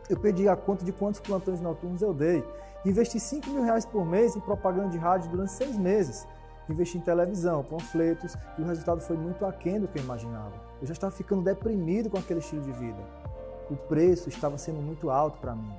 Eu 0.10 0.20
perdi 0.20 0.48
a 0.48 0.56
conta 0.56 0.84
de 0.84 0.92
quantos 0.92 1.22
plantões 1.22 1.62
noturnos 1.62 2.02
eu 2.02 2.14
dei. 2.14 2.44
Investi 2.86 3.20
5 3.20 3.50
mil 3.50 3.64
reais 3.64 3.86
por 3.86 4.06
mês 4.06 4.36
em 4.36 4.42
propaganda 4.42 4.90
de 4.90 4.98
rádio 4.98 5.32
durante 5.32 5.54
seis 5.54 5.78
meses 5.78 6.28
investi 6.70 6.98
em 6.98 7.02
televisão, 7.02 7.64
panfletos, 7.64 8.36
e 8.58 8.62
o 8.62 8.66
resultado 8.66 9.02
foi 9.02 9.18
muito 9.18 9.46
aquém 9.46 9.80
do 9.80 9.88
que 9.88 10.00
eu 10.00 10.04
imaginava. 10.04 10.54
Eu 10.82 10.88
já 10.88 10.94
estava 10.94 11.12
ficando 11.12 11.42
deprimido 11.42 12.10
com 12.10 12.18
aquele 12.18 12.40
estilo 12.40 12.62
de 12.62 12.72
vida. 12.72 13.02
O 13.70 13.76
preço 13.76 14.30
estava 14.30 14.58
sendo 14.58 14.82
muito 14.82 15.10
alto 15.10 15.40
para 15.40 15.56
mim. 15.56 15.74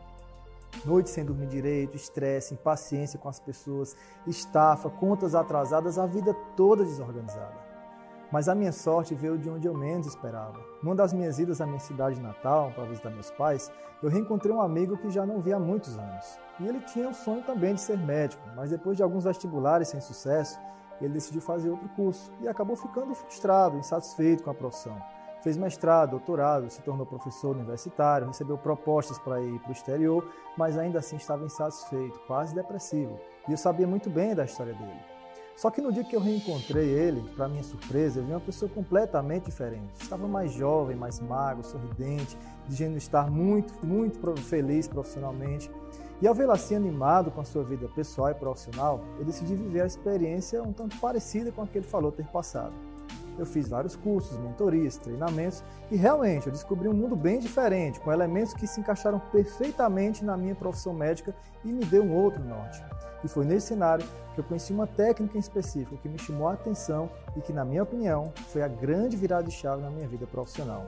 Noites 0.85 1.13
sem 1.13 1.25
dormir 1.25 1.47
direito, 1.47 1.97
estresse, 1.97 2.55
impaciência 2.55 3.19
com 3.19 3.29
as 3.29 3.39
pessoas, 3.39 3.97
estafa, 4.27 4.91
contas 4.91 5.35
atrasadas, 5.35 5.99
a 5.99 6.07
vida 6.07 6.35
toda 6.57 6.85
desorganizada. 6.85 7.64
Mas 8.35 8.49
a 8.49 8.55
minha 8.57 8.73
sorte 8.73 9.15
veio 9.15 9.39
de 9.39 9.49
onde 9.49 9.69
eu 9.69 9.73
menos 9.73 10.09
esperava. 10.09 10.59
Numa 10.83 10.97
das 10.97 11.13
minhas 11.13 11.39
idas 11.39 11.61
à 11.61 11.67
minha 11.67 11.79
cidade 11.79 12.21
natal, 12.21 12.73
para 12.75 12.83
visitar 12.83 13.09
meus 13.11 13.31
pais, 13.31 13.71
eu 14.03 14.11
reencontrei 14.11 14.53
um 14.53 14.61
amigo 14.61 14.97
que 14.97 15.09
já 15.09 15.25
não 15.25 15.41
via 15.41 15.55
há 15.55 15.61
muitos 15.61 15.97
anos. 15.97 16.37
E 16.59 16.67
ele 16.67 16.81
tinha 16.81 17.09
o 17.09 17.15
sonho 17.15 17.45
também 17.45 17.75
de 17.75 17.81
ser 17.81 17.97
médico, 17.97 18.43
mas 18.57 18.71
depois 18.71 18.97
de 18.97 19.05
alguns 19.05 19.23
vestibulares 19.23 19.87
sem 19.87 20.01
sucesso, 20.01 20.59
ele 21.01 21.13
decidiu 21.13 21.41
fazer 21.41 21.71
outro 21.71 21.89
curso 21.91 22.33
e 22.41 22.49
acabou 22.49 22.75
ficando 22.75 23.15
frustrado, 23.15 23.79
insatisfeito 23.79 24.43
com 24.43 24.51
a 24.51 24.55
profissão. 24.55 25.01
Fez 25.41 25.57
mestrado, 25.57 26.11
doutorado, 26.11 26.69
se 26.69 26.83
tornou 26.83 27.07
professor 27.07 27.55
universitário, 27.55 28.27
recebeu 28.27 28.59
propostas 28.59 29.17
para 29.17 29.41
ir 29.41 29.61
para 29.61 29.69
o 29.69 29.73
exterior, 29.73 30.29
mas 30.59 30.77
ainda 30.77 30.99
assim 30.99 31.15
estava 31.15 31.45
insatisfeito, 31.45 32.19
quase 32.27 32.53
depressivo. 32.53 33.17
E 33.49 33.53
eu 33.53 33.57
sabia 33.57 33.87
muito 33.87 34.11
bem 34.11 34.35
da 34.35 34.45
história 34.45 34.75
dele. 34.75 35.14
Só 35.57 35.71
que 35.71 35.81
no 35.81 35.93
dia 35.93 36.03
que 36.03 36.17
eu 36.17 36.21
reencontrei 36.21 36.89
ele, 36.89 37.23
para 37.37 37.49
minha 37.49 37.63
surpresa, 37.63 38.19
eu 38.19 38.25
vi 38.25 38.33
uma 38.33 38.41
pessoa 38.41 38.69
completamente 38.69 39.45
diferente. 39.45 39.93
Estava 40.01 40.27
mais 40.27 40.53
jovem, 40.53 40.97
mais 40.97 41.21
magro, 41.21 41.63
sorridente, 41.63 42.37
dizendo 42.67 42.97
estar 42.97 43.31
muito, 43.31 43.73
muito 43.85 44.19
feliz 44.43 44.89
profissionalmente. 44.89 45.71
E 46.21 46.27
ao 46.27 46.35
vê-lo 46.35 46.53
assim 46.53 46.75
animado 46.75 47.31
com 47.31 47.41
a 47.41 47.45
sua 47.45 47.63
vida 47.63 47.89
pessoal 47.89 48.31
e 48.31 48.35
profissional, 48.35 49.05
eu 49.19 49.25
decidi 49.25 49.55
viver 49.55 49.83
a 49.83 49.87
experiência 49.87 50.63
um 50.63 50.73
tanto 50.73 50.99
parecida 50.99 51.53
com 51.53 51.63
a 51.63 51.67
que 51.67 51.79
ele 51.79 51.87
falou 51.87 52.11
ter 52.11 52.27
passado. 52.27 52.75
Eu 53.39 53.47
fiz 53.47 53.69
vários 53.69 53.97
cursos, 53.97 54.39
mentorias, 54.39 54.97
treinamentos 54.97 55.65
e 55.91 55.97
realmente 55.97 56.47
eu 56.47 56.53
descobri 56.53 56.89
um 56.89 56.93
mundo 56.93 57.17
bem 57.17 57.41
diferente, 57.41 58.01
com 58.01 58.13
elementos 58.13 58.55
que 58.55 58.67
se 58.67 58.81
encaixaram 58.81 59.19
perfeitamente 59.33 60.25
na 60.25 60.37
minha 60.37 60.55
profissão 60.55 60.93
médica 60.93 61.35
e 61.65 61.73
me 61.73 61.85
deu 61.85 62.03
um 62.03 62.15
outro 62.15 62.43
norte. 62.45 62.83
E 63.25 63.29
foi 63.29 63.45
nesse 63.45 63.69
cenário 63.69 64.07
que 64.35 64.41
eu 64.41 64.45
conheci 64.45 64.73
uma 64.73 64.87
técnica 64.87 65.37
em 65.37 65.41
específico 65.41 65.97
que 65.97 66.09
me 66.09 66.19
chamou 66.19 66.49
a 66.49 66.53
atenção 66.53 67.11
e 67.37 67.41
que, 67.41 67.53
na 67.53 67.65
minha 67.65 67.83
opinião, 67.83 68.33
foi 68.49 68.63
a 68.63 68.69
grande 68.69 69.17
virada 69.17 69.45
de 69.45 69.53
chave 69.53 69.83
na 69.83 69.91
minha 69.91 70.07
vida 70.07 70.27
profissional 70.27 70.87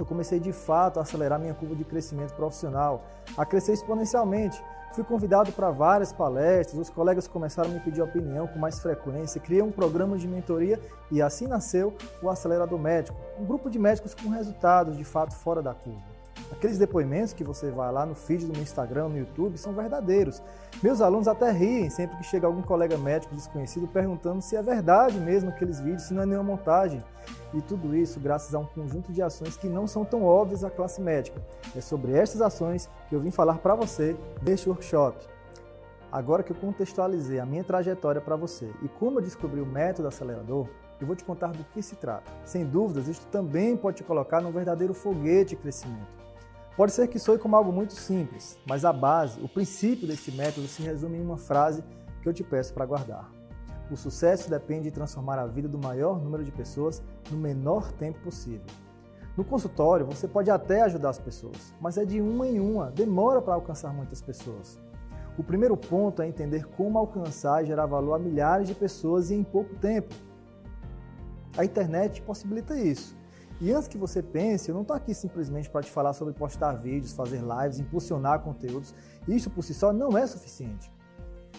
eu 0.00 0.06
comecei 0.06 0.40
de 0.40 0.50
fato 0.50 0.98
a 0.98 1.02
acelerar 1.02 1.38
minha 1.38 1.52
curva 1.52 1.76
de 1.76 1.84
crescimento 1.84 2.32
profissional, 2.32 3.04
a 3.36 3.44
crescer 3.44 3.74
exponencialmente. 3.74 4.62
Fui 4.92 5.04
convidado 5.04 5.52
para 5.52 5.70
várias 5.70 6.12
palestras, 6.12 6.80
os 6.80 6.90
colegas 6.90 7.28
começaram 7.28 7.70
a 7.70 7.72
me 7.72 7.78
pedir 7.78 8.02
opinião 8.02 8.48
com 8.48 8.58
mais 8.58 8.80
frequência, 8.80 9.40
criei 9.40 9.62
um 9.62 9.70
programa 9.70 10.18
de 10.18 10.26
mentoria 10.26 10.80
e 11.12 11.22
assim 11.22 11.46
nasceu 11.46 11.96
o 12.20 12.28
Acelerador 12.28 12.78
Médico, 12.78 13.16
um 13.38 13.44
grupo 13.44 13.70
de 13.70 13.78
médicos 13.78 14.14
com 14.14 14.28
resultados 14.28 14.96
de 14.96 15.04
fato 15.04 15.32
fora 15.32 15.62
da 15.62 15.72
curva. 15.72 16.09
Aqueles 16.50 16.76
depoimentos 16.76 17.32
que 17.32 17.44
você 17.44 17.70
vai 17.70 17.92
lá 17.92 18.04
no 18.04 18.14
feed 18.14 18.44
do 18.44 18.52
meu 18.52 18.62
Instagram, 18.62 19.08
no 19.08 19.18
YouTube, 19.18 19.56
são 19.56 19.72
verdadeiros. 19.72 20.42
Meus 20.82 21.00
alunos 21.00 21.28
até 21.28 21.50
riem 21.50 21.88
sempre 21.88 22.16
que 22.16 22.24
chega 22.24 22.46
algum 22.46 22.60
colega 22.60 22.98
médico 22.98 23.34
desconhecido 23.34 23.86
perguntando 23.86 24.42
se 24.42 24.56
é 24.56 24.62
verdade 24.62 25.18
mesmo 25.18 25.50
aqueles 25.50 25.80
vídeos, 25.80 26.02
se 26.02 26.14
não 26.14 26.22
é 26.22 26.26
nenhuma 26.26 26.44
montagem. 26.44 27.02
E 27.54 27.60
tudo 27.62 27.94
isso 27.94 28.18
graças 28.18 28.54
a 28.54 28.58
um 28.58 28.66
conjunto 28.66 29.12
de 29.12 29.22
ações 29.22 29.56
que 29.56 29.68
não 29.68 29.86
são 29.86 30.04
tão 30.04 30.24
óbvias 30.24 30.64
à 30.64 30.70
classe 30.70 31.00
médica. 31.00 31.40
É 31.74 31.80
sobre 31.80 32.12
estas 32.12 32.42
ações 32.42 32.90
que 33.08 33.14
eu 33.14 33.20
vim 33.20 33.30
falar 33.30 33.58
para 33.58 33.76
você 33.76 34.16
deste 34.42 34.68
workshop. 34.68 35.18
Agora 36.10 36.42
que 36.42 36.50
eu 36.50 36.56
contextualizei 36.56 37.38
a 37.38 37.46
minha 37.46 37.62
trajetória 37.62 38.20
para 38.20 38.34
você 38.34 38.68
e 38.82 38.88
como 38.88 39.18
eu 39.18 39.22
descobri 39.22 39.60
o 39.60 39.66
método 39.66 40.08
acelerador, 40.08 40.66
eu 41.00 41.06
vou 41.06 41.14
te 41.14 41.24
contar 41.24 41.52
do 41.52 41.64
que 41.64 41.80
se 41.80 41.94
trata. 41.94 42.30
Sem 42.44 42.66
dúvidas, 42.66 43.06
isto 43.06 43.26
também 43.28 43.76
pode 43.76 43.98
te 43.98 44.04
colocar 44.04 44.40
num 44.40 44.50
verdadeiro 44.50 44.92
foguete 44.92 45.50
de 45.50 45.62
crescimento. 45.62 46.19
Pode 46.80 46.92
ser 46.92 47.08
que 47.08 47.18
soe 47.18 47.36
como 47.36 47.54
algo 47.54 47.70
muito 47.70 47.92
simples, 47.92 48.58
mas 48.66 48.86
a 48.86 48.90
base, 48.90 49.38
o 49.42 49.46
princípio 49.46 50.08
deste 50.08 50.32
método 50.32 50.66
se 50.66 50.80
resume 50.80 51.18
em 51.18 51.20
uma 51.20 51.36
frase 51.36 51.84
que 52.22 52.26
eu 52.26 52.32
te 52.32 52.42
peço 52.42 52.72
para 52.72 52.86
guardar. 52.86 53.30
O 53.90 53.96
sucesso 53.98 54.48
depende 54.48 54.84
de 54.84 54.90
transformar 54.90 55.38
a 55.38 55.46
vida 55.46 55.68
do 55.68 55.76
maior 55.76 56.18
número 56.18 56.42
de 56.42 56.50
pessoas 56.50 57.02
no 57.30 57.36
menor 57.36 57.92
tempo 57.92 58.18
possível. 58.20 58.64
No 59.36 59.44
consultório, 59.44 60.06
você 60.06 60.26
pode 60.26 60.50
até 60.50 60.80
ajudar 60.80 61.10
as 61.10 61.18
pessoas, 61.18 61.74
mas 61.78 61.98
é 61.98 62.06
de 62.06 62.18
uma 62.18 62.48
em 62.48 62.58
uma, 62.58 62.90
demora 62.90 63.42
para 63.42 63.52
alcançar 63.52 63.92
muitas 63.92 64.22
pessoas. 64.22 64.80
O 65.36 65.44
primeiro 65.44 65.76
ponto 65.76 66.22
é 66.22 66.28
entender 66.28 66.64
como 66.64 66.98
alcançar 66.98 67.62
e 67.62 67.66
gerar 67.66 67.84
valor 67.84 68.14
a 68.14 68.18
milhares 68.18 68.66
de 68.66 68.74
pessoas 68.74 69.30
em 69.30 69.44
pouco 69.44 69.74
tempo. 69.74 70.14
A 71.58 71.62
internet 71.62 72.22
possibilita 72.22 72.74
isso. 72.74 73.19
E 73.60 73.70
antes 73.72 73.88
que 73.88 73.98
você 73.98 74.22
pense, 74.22 74.70
eu 74.70 74.74
não 74.74 74.80
estou 74.80 74.96
aqui 74.96 75.12
simplesmente 75.12 75.68
para 75.68 75.82
te 75.82 75.90
falar 75.90 76.14
sobre 76.14 76.32
postar 76.32 76.72
vídeos, 76.72 77.12
fazer 77.12 77.42
lives, 77.42 77.78
impulsionar 77.78 78.40
conteúdos. 78.40 78.94
Isso 79.28 79.50
por 79.50 79.62
si 79.62 79.74
só 79.74 79.92
não 79.92 80.16
é 80.16 80.26
suficiente. 80.26 80.90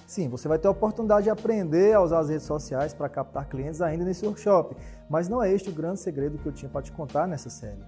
Sim, 0.07 0.27
você 0.27 0.47
vai 0.47 0.57
ter 0.57 0.67
a 0.67 0.71
oportunidade 0.71 1.25
de 1.25 1.29
aprender 1.29 1.93
a 1.93 2.01
usar 2.01 2.19
as 2.19 2.29
redes 2.29 2.45
sociais 2.45 2.91
para 2.91 3.07
captar 3.07 3.47
clientes 3.47 3.81
ainda 3.81 4.03
nesse 4.03 4.25
workshop, 4.25 4.75
mas 5.07 5.29
não 5.29 5.43
é 5.43 5.53
este 5.53 5.69
o 5.69 5.73
grande 5.73 5.99
segredo 5.99 6.39
que 6.39 6.45
eu 6.47 6.51
tinha 6.51 6.69
para 6.69 6.81
te 6.81 6.91
contar 6.91 7.27
nessa 7.27 7.51
série. 7.51 7.83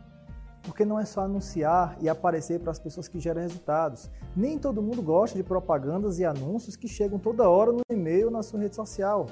Porque 0.61 0.85
não 0.85 0.99
é 0.99 1.05
só 1.05 1.21
anunciar 1.21 1.97
e 1.99 2.07
aparecer 2.07 2.59
para 2.59 2.71
as 2.71 2.79
pessoas 2.79 3.07
que 3.07 3.19
geram 3.19 3.41
resultados. 3.41 4.11
Nem 4.35 4.59
todo 4.59 4.81
mundo 4.81 5.01
gosta 5.01 5.35
de 5.35 5.43
propagandas 5.43 6.19
e 6.19 6.23
anúncios 6.23 6.75
que 6.75 6.87
chegam 6.87 7.17
toda 7.17 7.49
hora 7.49 7.71
no 7.71 7.81
e-mail 7.91 8.29
na 8.29 8.43
sua 8.43 8.59
rede 8.59 8.75
social. 8.75 9.25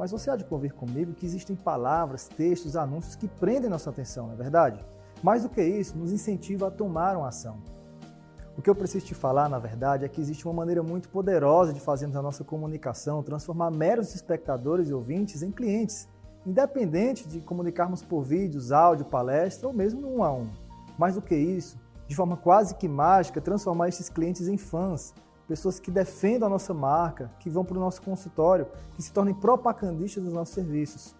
Mas 0.00 0.12
você 0.12 0.30
há 0.30 0.36
de 0.36 0.46
convir 0.46 0.72
comigo 0.72 1.12
que 1.12 1.26
existem 1.26 1.54
palavras, 1.54 2.26
textos, 2.26 2.74
anúncios 2.74 3.16
que 3.16 3.28
prendem 3.28 3.68
nossa 3.68 3.90
atenção, 3.90 4.28
não 4.28 4.32
é 4.32 4.36
verdade? 4.36 4.82
Mais 5.22 5.42
do 5.42 5.50
que 5.50 5.62
isso, 5.62 5.94
nos 5.94 6.10
incentiva 6.10 6.68
a 6.68 6.70
tomar 6.70 7.18
uma 7.18 7.28
ação. 7.28 7.58
O 8.56 8.62
que 8.62 8.70
eu 8.70 8.74
preciso 8.74 9.04
te 9.04 9.14
falar, 9.14 9.46
na 9.46 9.58
verdade, 9.58 10.02
é 10.02 10.08
que 10.08 10.18
existe 10.18 10.46
uma 10.46 10.54
maneira 10.54 10.82
muito 10.82 11.10
poderosa 11.10 11.74
de 11.74 11.80
fazermos 11.80 12.16
a 12.16 12.22
nossa 12.22 12.42
comunicação 12.42 13.22
transformar 13.22 13.70
meros 13.70 14.14
espectadores 14.14 14.88
e 14.88 14.94
ouvintes 14.94 15.42
em 15.42 15.52
clientes, 15.52 16.08
independente 16.46 17.28
de 17.28 17.42
comunicarmos 17.42 18.02
por 18.02 18.22
vídeos, 18.22 18.72
áudio, 18.72 19.04
palestra 19.04 19.68
ou 19.68 19.74
mesmo 19.74 20.08
um 20.08 20.24
a 20.24 20.32
um. 20.32 20.48
Mais 20.96 21.14
do 21.14 21.20
que 21.20 21.36
isso, 21.36 21.78
de 22.08 22.16
forma 22.16 22.38
quase 22.38 22.74
que 22.74 22.88
mágica, 22.88 23.38
transformar 23.38 23.90
esses 23.90 24.08
clientes 24.08 24.48
em 24.48 24.56
fãs, 24.56 25.12
pessoas 25.50 25.80
que 25.80 25.90
defendam 25.90 26.46
a 26.46 26.50
nossa 26.50 26.72
marca, 26.72 27.28
que 27.40 27.50
vão 27.50 27.64
para 27.64 27.76
o 27.76 27.80
nosso 27.80 28.00
consultório, 28.02 28.68
que 28.94 29.02
se 29.02 29.12
tornem 29.12 29.34
propagandistas 29.34 30.22
dos 30.22 30.32
nossos 30.32 30.54
serviços. 30.54 31.12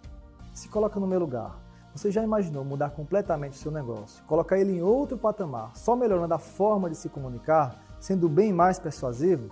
Se 0.55 0.69
coloca 0.69 1.01
no 1.01 1.07
meu 1.07 1.19
lugar. 1.19 1.59
Você 1.93 2.13
já 2.13 2.23
imaginou 2.23 2.65
mudar 2.65 2.91
completamente 2.91 3.55
o 3.55 3.57
seu 3.57 3.73
negócio, 3.73 4.23
colocar 4.27 4.57
ele 4.57 4.79
em 4.79 4.83
outro 4.83 5.19
patamar, 5.19 5.77
só 5.77 5.97
melhorando 5.97 6.33
a 6.33 6.39
forma 6.39 6.89
de 6.89 6.97
se 6.97 7.09
comunicar, 7.09 7.75
sendo 7.99 8.29
bem 8.29 8.53
mais 8.53 8.79
persuasivo? 8.79 9.51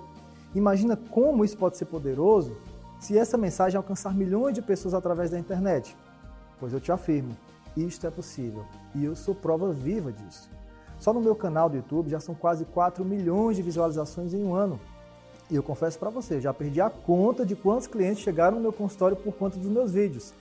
Imagina 0.55 0.97
como 0.97 1.45
isso 1.45 1.59
pode 1.59 1.77
ser 1.77 1.87
poderoso 1.87 2.57
se 3.01 3.19
essa 3.19 3.37
mensagem 3.37 3.77
alcançar 3.77 4.15
milhões 4.15 4.55
de 4.55 4.63
pessoas 4.63 4.95
através 4.95 5.29
da 5.29 5.41
internet. 5.41 5.97
Pois 6.61 6.73
eu 6.73 6.81
te 6.81 6.93
afirmo, 6.93 7.37
isto 7.77 8.07
é 8.07 8.11
possível 8.11 8.65
e 8.95 9.05
eu 9.05 9.17
sou 9.17 9.35
prova 9.35 9.73
viva 9.73 10.13
disso. 10.13 10.49
Só 10.99 11.13
no 11.13 11.21
meu 11.21 11.35
canal 11.35 11.69
do 11.69 11.77
YouTube 11.77 12.11
já 12.11 12.21
são 12.21 12.35
quase 12.35 12.65
4 12.65 13.05
milhões 13.05 13.57
de 13.57 13.63
visualizações 13.63 14.35
em 14.35 14.43
um 14.43 14.55
ano. 14.55 14.81
E 15.51 15.57
eu 15.57 15.63
confesso 15.63 15.99
para 15.99 16.11
você, 16.11 16.41
já 16.41 16.53
perdi 16.53 16.81
a 16.81 16.91
conta 16.91 17.47
de 17.47 17.57
quantos 17.57 17.87
clientes 17.87 18.23
chegaram 18.23 18.57
no 18.57 18.63
meu 18.63 18.73
consultório 18.73 19.17
por 19.17 19.33
conta 19.33 19.59
dos 19.59 19.71
meus 19.71 19.93
vídeos. 19.93 20.35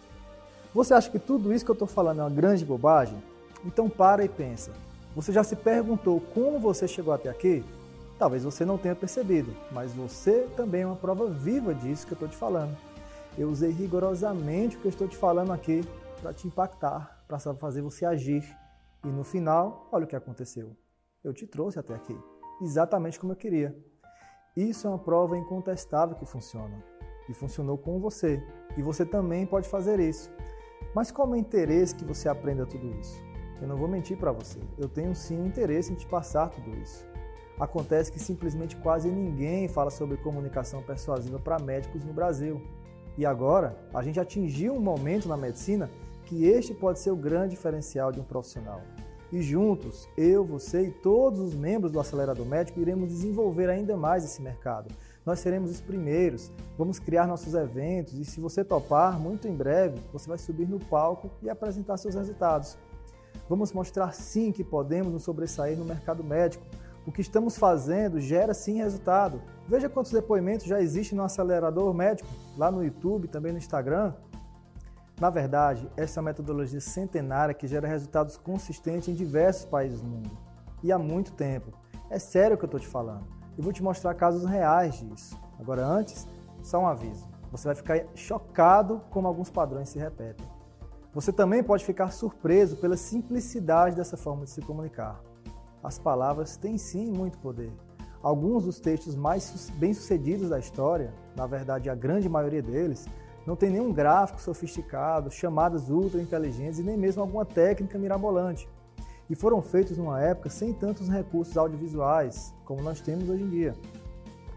Você 0.74 0.94
acha 0.94 1.10
que 1.10 1.20
tudo 1.20 1.54
isso 1.54 1.64
que 1.64 1.72
eu 1.72 1.74
estou 1.74 1.88
falando 1.88 2.20
é 2.20 2.24
uma 2.24 2.30
grande 2.30 2.66
bobagem? 2.66 3.18
Então 3.66 3.90
para 3.90 4.26
e 4.26 4.30
pensa. 4.30 4.72
Você 5.16 5.32
já 5.32 5.44
se 5.44 5.56
perguntou 5.56 6.22
como 6.34 6.60
você 6.60 6.88
chegou 6.88 7.14
até 7.14 7.30
aqui? 7.30 7.64
Talvez 8.20 8.44
você 8.44 8.66
não 8.66 8.78
tenha 8.78 8.96
percebido, 8.96 9.56
mas 9.72 9.94
você 9.94 10.48
também 10.56 10.82
é 10.82 10.86
uma 10.86 10.96
prova 10.96 11.28
viva 11.28 11.74
disso 11.74 12.06
que 12.06 12.14
eu 12.14 12.16
estou 12.16 12.28
te 12.28 12.36
falando. 12.36 12.76
Eu 13.38 13.50
usei 13.50 13.72
rigorosamente 13.72 14.76
o 14.76 14.80
que 14.80 14.88
eu 14.88 14.90
estou 14.90 15.08
te 15.08 15.16
falando 15.16 15.54
aqui 15.54 15.88
para 16.22 16.34
te 16.34 16.48
impactar, 16.48 17.20
para 17.28 17.40
fazer 17.40 17.82
você 17.82 18.06
agir 18.06 18.44
e 19.04 19.08
no 19.08 19.24
final, 19.24 19.88
olha 19.92 20.06
o 20.06 20.08
que 20.08 20.16
aconteceu. 20.16 20.76
Eu 21.24 21.34
te 21.34 21.46
trouxe 21.46 21.80
até 21.80 21.94
aqui, 21.94 22.18
exatamente 22.62 23.20
como 23.20 23.34
eu 23.34 23.38
queria. 23.38 23.76
Isso 24.56 24.88
é 24.88 24.90
uma 24.90 25.00
prova 25.00 25.38
incontestável 25.38 26.16
que 26.16 26.26
funciona. 26.26 26.84
E 27.30 27.34
funcionou 27.34 27.78
com 27.78 28.00
você. 28.00 28.42
E 28.76 28.82
você 28.82 29.06
também 29.06 29.46
pode 29.46 29.68
fazer 29.68 30.00
isso. 30.00 30.32
Mas 30.96 31.12
qual 31.12 31.28
é 31.28 31.32
o 31.32 31.36
interesse 31.36 31.94
que 31.94 32.06
você 32.06 32.28
aprenda 32.28 32.66
tudo 32.66 32.90
isso? 33.00 33.22
Eu 33.62 33.68
não 33.68 33.78
vou 33.78 33.88
mentir 33.88 34.18
para 34.18 34.32
você. 34.32 34.60
Eu 34.78 34.88
tenho 34.88 35.14
sim 35.14 35.46
interesse 35.46 35.92
em 35.92 35.96
te 35.96 36.08
passar 36.08 36.50
tudo 36.50 36.76
isso. 36.78 37.06
Acontece 37.60 38.12
que 38.12 38.20
simplesmente 38.20 38.76
quase 38.78 39.10
ninguém 39.10 39.68
fala 39.68 39.90
sobre 39.90 40.18
comunicação 40.18 40.82
persuasiva 40.82 41.40
para 41.40 41.60
médicos 41.60 42.04
no 42.04 42.14
Brasil. 42.14 42.62
E 43.18 43.26
agora, 43.26 43.78
a 43.94 44.04
gente 44.04 44.20
atingiu 44.20 44.74
um 44.74 44.82
momento 44.82 45.28
na 45.28 45.36
medicina 45.36 45.90
que 46.28 46.46
este 46.46 46.74
pode 46.74 47.00
ser 47.00 47.10
o 47.10 47.16
grande 47.16 47.52
diferencial 47.52 48.12
de 48.12 48.20
um 48.20 48.24
profissional. 48.24 48.82
E 49.32 49.42
juntos, 49.42 50.08
eu, 50.18 50.44
você 50.44 50.84
e 50.84 50.92
todos 50.92 51.40
os 51.40 51.56
membros 51.56 51.92
do 51.92 52.00
Acelerador 52.00 52.46
Médico 52.46 52.80
iremos 52.80 53.10
desenvolver 53.10 53.70
ainda 53.70 53.98
mais 53.98 54.24
esse 54.24 54.42
mercado. 54.42 54.90
Nós 55.26 55.40
seremos 55.40 55.72
os 55.72 55.82
primeiros, 55.82 56.52
vamos 56.78 57.00
criar 57.00 57.28
nossos 57.28 57.54
eventos 57.54 58.14
e, 58.14 58.24
se 58.24 58.40
você 58.40 58.64
topar, 58.64 59.20
muito 59.20 59.48
em 59.48 59.56
breve 59.56 60.00
você 60.14 60.30
vai 60.30 60.38
subir 60.38 60.68
no 60.68 60.80
palco 60.80 61.30
e 61.42 61.50
apresentar 61.50 61.98
seus 61.98 62.16
resultados. 62.16 62.78
Vamos 63.50 63.72
mostrar 63.72 64.14
sim 64.14 64.52
que 64.52 64.64
podemos 64.64 65.12
nos 65.12 65.24
sobressair 65.24 65.78
no 65.78 65.86
mercado 65.86 66.24
médico. 66.24 66.66
O 67.06 67.12
que 67.12 67.22
estamos 67.22 67.58
fazendo 67.58 68.20
gera 68.20 68.54
sim 68.54 68.78
resultado. 68.78 69.42
Veja 69.66 69.88
quantos 69.88 70.12
depoimentos 70.12 70.66
já 70.66 70.82
existem 70.82 71.18
no 71.18 71.24
Acelerador 71.24 71.94
Médico, 71.94 72.28
lá 72.58 72.70
no 72.70 72.84
YouTube, 72.84 73.30
também 73.30 73.54
no 73.54 73.58
Instagram. 73.58 74.14
Na 75.20 75.32
verdade, 75.32 75.90
essa 75.98 76.20
é 76.20 76.22
uma 76.22 76.30
metodologia 76.30 76.80
centenária 76.80 77.54
que 77.54 77.68
gera 77.68 77.88
resultados 77.88 78.38
consistentes 78.38 79.10
em 79.10 79.16
diversos 79.16 79.66
países 79.66 80.00
do 80.00 80.08
mundo. 80.08 80.38
E 80.84 80.92
há 80.92 81.00
muito 81.00 81.34
tempo. 81.34 81.74
É 82.10 82.20
sério 82.20 82.56
o 82.56 82.58
que 82.58 82.66
eu 82.66 82.68
estou 82.68 82.80
te 82.80 82.88
falando. 82.88 83.26
Eu 83.58 83.64
vou 83.64 83.74
te 83.74 83.82
mostrar 83.82 84.14
casos 84.14 84.46
reais 84.46 85.00
disso. 85.00 85.36
Agora, 85.60 85.84
antes, 85.84 86.28
só 86.62 86.80
um 86.80 86.88
aviso. 86.88 87.28
Você 87.52 87.68
vai 87.68 87.76
ficar 87.76 88.06
chocado 88.14 89.02
como 89.10 89.28
alguns 89.28 89.50
padrões 89.50 89.90
se 89.90 89.98
repetem. 89.98 90.46
Você 91.14 91.34
também 91.34 91.64
pode 91.64 91.84
ficar 91.84 92.12
surpreso 92.12 92.78
pela 92.78 92.96
simplicidade 92.96 93.96
dessa 93.96 94.16
forma 94.16 94.44
de 94.44 94.52
se 94.52 94.62
comunicar. 94.62 95.20
As 95.82 95.98
palavras 95.98 96.58
têm 96.58 96.78
sim 96.78 97.12
muito 97.12 97.40
poder. 97.40 97.74
Alguns 98.22 98.66
dos 98.66 98.80
textos 98.80 99.16
mais 99.16 99.72
bem-sucedidos 99.78 100.50
da 100.50 100.60
história, 100.60 101.12
na 101.36 101.48
verdade 101.48 101.90
a 101.90 101.96
grande 101.96 102.30
maioria 102.30 102.62
deles, 102.62 103.08
não 103.48 103.56
tem 103.56 103.70
nenhum 103.70 103.94
gráfico 103.94 104.42
sofisticado, 104.42 105.32
chamadas 105.32 105.90
ultra 105.90 106.22
inteligentes 106.22 106.80
e 106.80 106.84
nem 106.84 106.98
mesmo 106.98 107.22
alguma 107.22 107.46
técnica 107.46 107.98
mirabolante. 107.98 108.68
E 109.30 109.36
foram 109.36 109.62
feitos 109.62 109.98
numa 109.98 110.22
época 110.22 110.50
sem 110.50 110.74
tantos 110.74 111.08
recursos 111.08 111.58
audiovisuais 111.58 112.54
como 112.66 112.82
nós 112.82 113.00
temos 113.00 113.30
hoje 113.30 113.44
em 113.44 113.50
dia, 113.50 113.74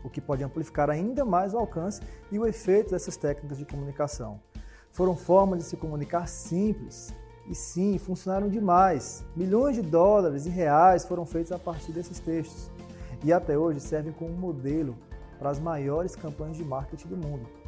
o 0.02 0.10
que 0.10 0.20
pode 0.20 0.42
amplificar 0.42 0.90
ainda 0.90 1.24
mais 1.24 1.54
o 1.54 1.58
alcance 1.58 2.02
e 2.32 2.38
o 2.38 2.44
efeito 2.44 2.90
dessas 2.90 3.16
técnicas 3.16 3.58
de 3.58 3.64
comunicação. 3.64 4.40
Foram 4.90 5.14
formas 5.14 5.60
de 5.60 5.64
se 5.66 5.76
comunicar 5.76 6.26
simples 6.26 7.14
e 7.46 7.54
sim, 7.54 7.96
funcionaram 7.96 8.48
demais. 8.48 9.24
Milhões 9.36 9.76
de 9.76 9.82
dólares 9.82 10.46
e 10.46 10.48
reais 10.48 11.04
foram 11.04 11.24
feitos 11.24 11.52
a 11.52 11.58
partir 11.60 11.92
desses 11.92 12.18
textos 12.18 12.68
e 13.22 13.32
até 13.32 13.56
hoje 13.56 13.78
servem 13.78 14.12
como 14.12 14.32
modelo 14.32 14.96
para 15.38 15.48
as 15.48 15.60
maiores 15.60 16.16
campanhas 16.16 16.56
de 16.56 16.64
marketing 16.64 17.06
do 17.06 17.16
mundo. 17.16 17.59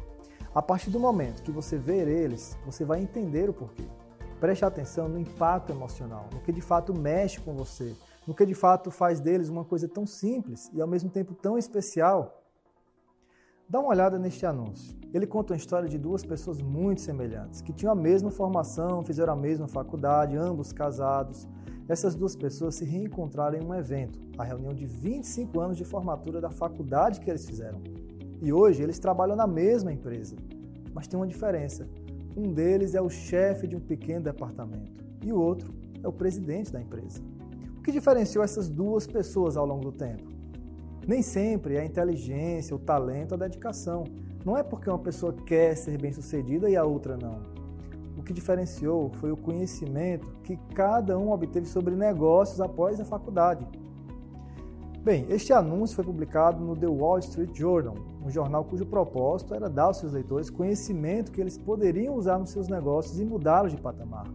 A 0.55 0.61
partir 0.61 0.91
do 0.91 0.99
momento 0.99 1.41
que 1.41 1.51
você 1.51 1.79
ver 1.79 2.07
eles, 2.07 2.55
você 2.63 2.85
vai 2.85 3.01
entender 3.01 3.49
o 3.49 3.53
porquê. 3.53 3.87
Preste 4.39 4.63
atenção 4.63 5.09
no 5.09 5.17
impacto 5.17 5.71
emocional, 5.71 6.29
no 6.31 6.41
que 6.41 6.51
de 6.51 6.61
fato 6.61 6.93
mexe 6.93 7.41
com 7.41 7.55
você, 7.55 7.95
no 8.27 8.35
que 8.35 8.45
de 8.45 8.53
fato 8.53 8.91
faz 8.91 9.19
deles 9.19 9.49
uma 9.49 9.65
coisa 9.65 9.87
tão 9.87 10.05
simples 10.05 10.69
e 10.71 10.79
ao 10.79 10.87
mesmo 10.87 11.09
tempo 11.09 11.33
tão 11.33 11.57
especial. 11.57 12.43
Dá 13.67 13.79
uma 13.79 13.89
olhada 13.89 14.19
neste 14.19 14.45
anúncio. 14.45 14.95
Ele 15.11 15.25
conta 15.25 15.53
uma 15.53 15.57
história 15.57 15.89
de 15.89 15.97
duas 15.97 16.23
pessoas 16.23 16.61
muito 16.61 17.01
semelhantes, 17.01 17.59
que 17.59 17.73
tinham 17.73 17.91
a 17.91 17.95
mesma 17.95 18.29
formação, 18.29 19.03
fizeram 19.03 19.33
a 19.33 19.35
mesma 19.35 19.67
faculdade, 19.67 20.37
ambos 20.37 20.71
casados. 20.71 21.47
Essas 21.89 22.13
duas 22.13 22.35
pessoas 22.35 22.75
se 22.75 22.85
reencontraram 22.85 23.57
em 23.57 23.65
um 23.65 23.73
evento, 23.73 24.19
a 24.37 24.43
reunião 24.43 24.71
de 24.71 24.85
25 24.85 25.59
anos 25.59 25.77
de 25.77 25.83
formatura 25.83 26.39
da 26.39 26.51
faculdade 26.51 27.19
que 27.19 27.29
eles 27.29 27.43
fizeram. 27.43 27.81
E 28.43 28.51
hoje 28.51 28.83
eles 28.83 28.99
trabalham 28.99 29.37
na 29.37 29.47
mesma 29.47 29.93
empresa. 29.93 30.35
Mas 30.93 31.07
tem 31.07 31.17
uma 31.17 31.25
diferença. 31.25 31.87
Um 32.35 32.51
deles 32.51 32.93
é 32.93 33.01
o 33.01 33.09
chefe 33.09 33.65
de 33.65 33.75
um 33.77 33.79
pequeno 33.79 34.25
departamento 34.25 34.91
e 35.23 35.31
o 35.31 35.39
outro 35.39 35.73
é 36.03 36.07
o 36.09 36.11
presidente 36.11 36.69
da 36.69 36.81
empresa. 36.81 37.21
O 37.77 37.81
que 37.81 37.89
diferenciou 37.89 38.43
essas 38.43 38.67
duas 38.67 39.07
pessoas 39.07 39.55
ao 39.55 39.65
longo 39.65 39.85
do 39.85 39.91
tempo? 39.93 40.23
Nem 41.07 41.21
sempre 41.21 41.75
é 41.75 41.79
a 41.79 41.85
inteligência, 41.85 42.75
o 42.75 42.79
talento, 42.79 43.33
a 43.33 43.37
dedicação. 43.37 44.03
Não 44.43 44.57
é 44.57 44.63
porque 44.63 44.89
uma 44.89 44.99
pessoa 44.99 45.31
quer 45.31 45.77
ser 45.77 45.97
bem-sucedida 45.97 46.69
e 46.69 46.75
a 46.75 46.83
outra 46.83 47.15
não. 47.15 47.41
O 48.17 48.23
que 48.23 48.33
diferenciou 48.33 49.09
foi 49.21 49.31
o 49.31 49.37
conhecimento 49.37 50.27
que 50.43 50.57
cada 50.75 51.17
um 51.17 51.31
obteve 51.31 51.65
sobre 51.65 51.95
negócios 51.95 52.59
após 52.59 52.99
a 52.99 53.05
faculdade. 53.05 53.65
Bem, 55.01 55.25
este 55.29 55.53
anúncio 55.53 55.95
foi 55.95 56.03
publicado 56.03 56.61
no 56.63 56.75
The 56.75 56.87
Wall 56.87 57.19
Street 57.19 57.57
Journal, 57.57 57.95
um 58.23 58.29
jornal 58.29 58.63
cujo 58.63 58.85
propósito 58.85 59.53
era 59.53 59.69
dar 59.69 59.83
aos 59.83 59.97
seus 59.97 60.13
leitores 60.13 60.49
conhecimento 60.49 61.31
que 61.31 61.41
eles 61.41 61.57
poderiam 61.57 62.15
usar 62.15 62.39
nos 62.39 62.51
seus 62.51 62.67
negócios 62.67 63.19
e 63.19 63.25
mudá-los 63.25 63.73
de 63.73 63.81
patamar. 63.81 64.27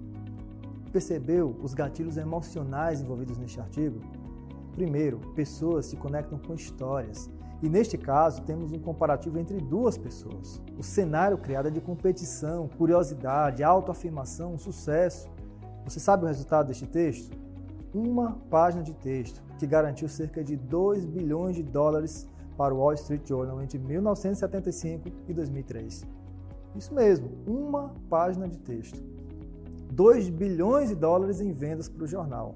Percebeu 0.93 1.57
os 1.63 1.75
gatilhos 1.75 2.17
emocionais 2.17 3.01
envolvidos 3.01 3.39
neste 3.39 3.61
artigo? 3.61 4.01
Primeiro, 4.73 5.19
pessoas 5.35 5.87
se 5.87 5.97
conectam 5.97 6.39
com 6.39 6.55
histórias. 6.55 7.31
E 7.63 7.69
neste 7.69 7.99
caso, 7.99 8.43
temos 8.43 8.73
um 8.73 8.79
comparativo 8.79 9.39
entre 9.39 9.59
duas 9.59 9.99
pessoas. 9.99 10.63
O 10.79 10.83
cenário 10.83 11.37
criado 11.37 11.69
é 11.69 11.71
de 11.71 11.81
competição, 11.81 12.69
curiosidade, 12.69 13.65
autoafirmação, 13.65 14.57
sucesso. 14.59 15.29
Você 15.85 15.99
sabe 15.99 16.25
o 16.25 16.29
resultado 16.29 16.69
deste 16.69 16.87
texto? 16.87 17.37
Uma 17.93 18.39
página 18.49 18.83
de 18.83 18.93
texto 18.93 19.43
que 19.59 19.67
garantiu 19.67 20.09
cerca 20.09 20.45
de 20.45 20.57
2 20.57 21.05
bilhões 21.05 21.57
de 21.57 21.63
dólares 21.63 22.29
para 22.59 22.75
o 22.75 22.79
Wall 22.79 22.93
Street 22.93 23.27
Journal 23.27 23.63
entre 23.63 23.79
1975 23.79 25.09
e 25.27 25.33
2003. 25.33 26.07
Isso 26.77 26.93
mesmo, 26.93 27.31
uma 27.47 27.95
página 28.11 28.47
de 28.47 28.59
texto. 28.59 29.03
2 29.93 30.29
bilhões 30.29 30.91
de 30.91 30.95
dólares 30.95 31.41
em 31.41 31.53
vendas 31.53 31.89
para 31.89 32.05
o 32.05 32.07
jornal 32.07 32.55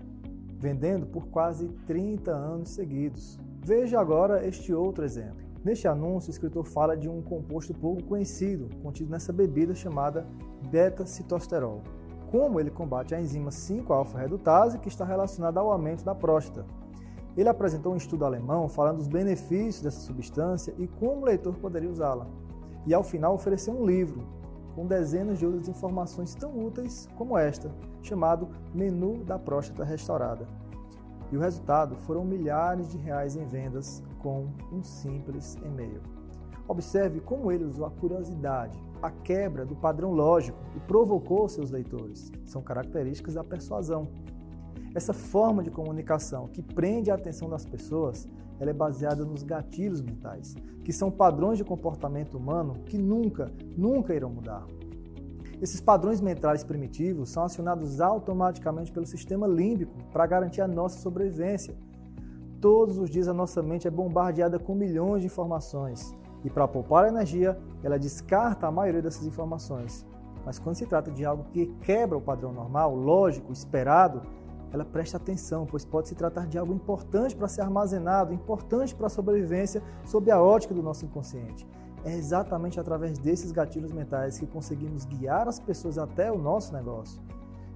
vendendo 0.62 1.04
por 1.06 1.26
quase 1.26 1.68
30 1.86 2.30
anos 2.30 2.68
seguidos. 2.68 3.36
Veja 3.64 4.00
agora 4.00 4.46
este 4.46 4.72
outro 4.72 5.04
exemplo. 5.04 5.42
Neste 5.64 5.88
anúncio, 5.88 6.28
o 6.28 6.30
escritor 6.30 6.64
fala 6.64 6.96
de 6.96 7.08
um 7.08 7.20
composto 7.20 7.74
pouco 7.74 8.04
conhecido 8.04 8.68
contido 8.80 9.10
nessa 9.10 9.32
bebida 9.32 9.74
chamada 9.74 10.24
beta-citosterol. 10.70 11.82
Como 12.30 12.60
ele 12.60 12.70
combate 12.70 13.12
a 13.12 13.20
enzima 13.20 13.50
5-alfa-redutase 13.50 14.78
que 14.78 14.88
está 14.88 15.04
relacionada 15.04 15.58
ao 15.58 15.72
aumento 15.72 16.04
da 16.04 16.14
próstata. 16.14 16.64
Ele 17.36 17.48
apresentou 17.48 17.92
um 17.92 17.96
estudo 17.96 18.24
alemão 18.24 18.68
falando 18.68 18.98
dos 18.98 19.08
benefícios 19.08 19.82
dessa 19.82 20.00
substância 20.00 20.74
e 20.78 20.86
como 20.86 21.22
o 21.22 21.24
leitor 21.24 21.54
poderia 21.54 21.90
usá-la. 21.90 22.26
E 22.86 22.92
ao 22.92 23.02
final 23.02 23.34
ofereceu 23.34 23.74
um 23.74 23.86
livro 23.86 24.26
com 24.74 24.86
dezenas 24.86 25.38
de 25.38 25.46
outras 25.46 25.68
informações 25.68 26.34
tão 26.34 26.58
úteis 26.58 27.08
como 27.16 27.36
esta, 27.36 27.70
chamado 28.02 28.48
Menu 28.74 29.22
da 29.24 29.38
Próstata 29.38 29.84
Restaurada. 29.84 30.46
E 31.30 31.36
o 31.36 31.40
resultado 31.40 31.96
foram 31.96 32.24
milhares 32.24 32.90
de 32.90 32.98
reais 32.98 33.36
em 33.36 33.44
vendas 33.46 34.02
com 34.18 34.48
um 34.70 34.82
simples 34.82 35.56
e-mail. 35.64 36.02
Observe 36.68 37.20
como 37.20 37.50
ele 37.50 37.64
usou 37.64 37.86
a 37.86 37.90
curiosidade, 37.90 38.78
a 39.02 39.10
quebra 39.10 39.64
do 39.64 39.74
padrão 39.74 40.12
lógico 40.12 40.58
e 40.76 40.80
provocou 40.80 41.48
seus 41.48 41.70
leitores. 41.70 42.30
São 42.44 42.62
características 42.62 43.34
da 43.34 43.42
persuasão. 43.42 44.08
Essa 44.94 45.12
forma 45.12 45.62
de 45.62 45.70
comunicação 45.70 46.48
que 46.48 46.62
prende 46.62 47.10
a 47.10 47.14
atenção 47.14 47.48
das 47.48 47.64
pessoas, 47.64 48.28
ela 48.60 48.70
é 48.70 48.74
baseada 48.74 49.24
nos 49.24 49.42
gatilhos 49.42 50.02
mentais, 50.02 50.54
que 50.84 50.92
são 50.92 51.10
padrões 51.10 51.58
de 51.58 51.64
comportamento 51.64 52.36
humano 52.36 52.74
que 52.84 52.98
nunca, 52.98 53.50
nunca 53.76 54.14
irão 54.14 54.30
mudar. 54.30 54.66
Esses 55.60 55.80
padrões 55.80 56.20
mentais 56.20 56.64
primitivos 56.64 57.30
são 57.30 57.44
acionados 57.44 58.00
automaticamente 58.00 58.90
pelo 58.90 59.06
sistema 59.06 59.46
límbico 59.46 59.94
para 60.12 60.26
garantir 60.26 60.60
a 60.60 60.68
nossa 60.68 60.98
sobrevivência. 60.98 61.74
Todos 62.60 62.98
os 62.98 63.08
dias 63.08 63.28
a 63.28 63.34
nossa 63.34 63.62
mente 63.62 63.86
é 63.86 63.90
bombardeada 63.90 64.58
com 64.58 64.74
milhões 64.74 65.22
de 65.22 65.26
informações 65.26 66.14
e 66.44 66.50
para 66.50 66.66
poupar 66.66 67.06
energia, 67.06 67.58
ela 67.82 67.98
descarta 67.98 68.66
a 68.66 68.70
maioria 68.70 69.00
dessas 69.00 69.26
informações. 69.26 70.04
Mas 70.44 70.58
quando 70.58 70.74
se 70.74 70.86
trata 70.86 71.10
de 71.10 71.24
algo 71.24 71.44
que 71.52 71.66
quebra 71.82 72.18
o 72.18 72.20
padrão 72.20 72.52
normal, 72.52 72.94
lógico, 72.94 73.52
esperado, 73.52 74.22
ela 74.72 74.84
presta 74.84 75.18
atenção, 75.18 75.66
pois 75.66 75.84
pode 75.84 76.08
se 76.08 76.14
tratar 76.14 76.46
de 76.46 76.56
algo 76.56 76.72
importante 76.72 77.36
para 77.36 77.46
ser 77.46 77.60
armazenado, 77.60 78.32
importante 78.32 78.94
para 78.94 79.06
a 79.06 79.10
sobrevivência 79.10 79.82
sob 80.04 80.30
a 80.30 80.40
ótica 80.40 80.72
do 80.72 80.82
nosso 80.82 81.04
inconsciente. 81.04 81.66
É 82.04 82.12
exatamente 82.12 82.80
através 82.80 83.18
desses 83.18 83.52
gatilhos 83.52 83.92
mentais 83.92 84.38
que 84.38 84.46
conseguimos 84.46 85.04
guiar 85.04 85.46
as 85.46 85.60
pessoas 85.60 85.98
até 85.98 86.32
o 86.32 86.38
nosso 86.38 86.72
negócio. 86.72 87.20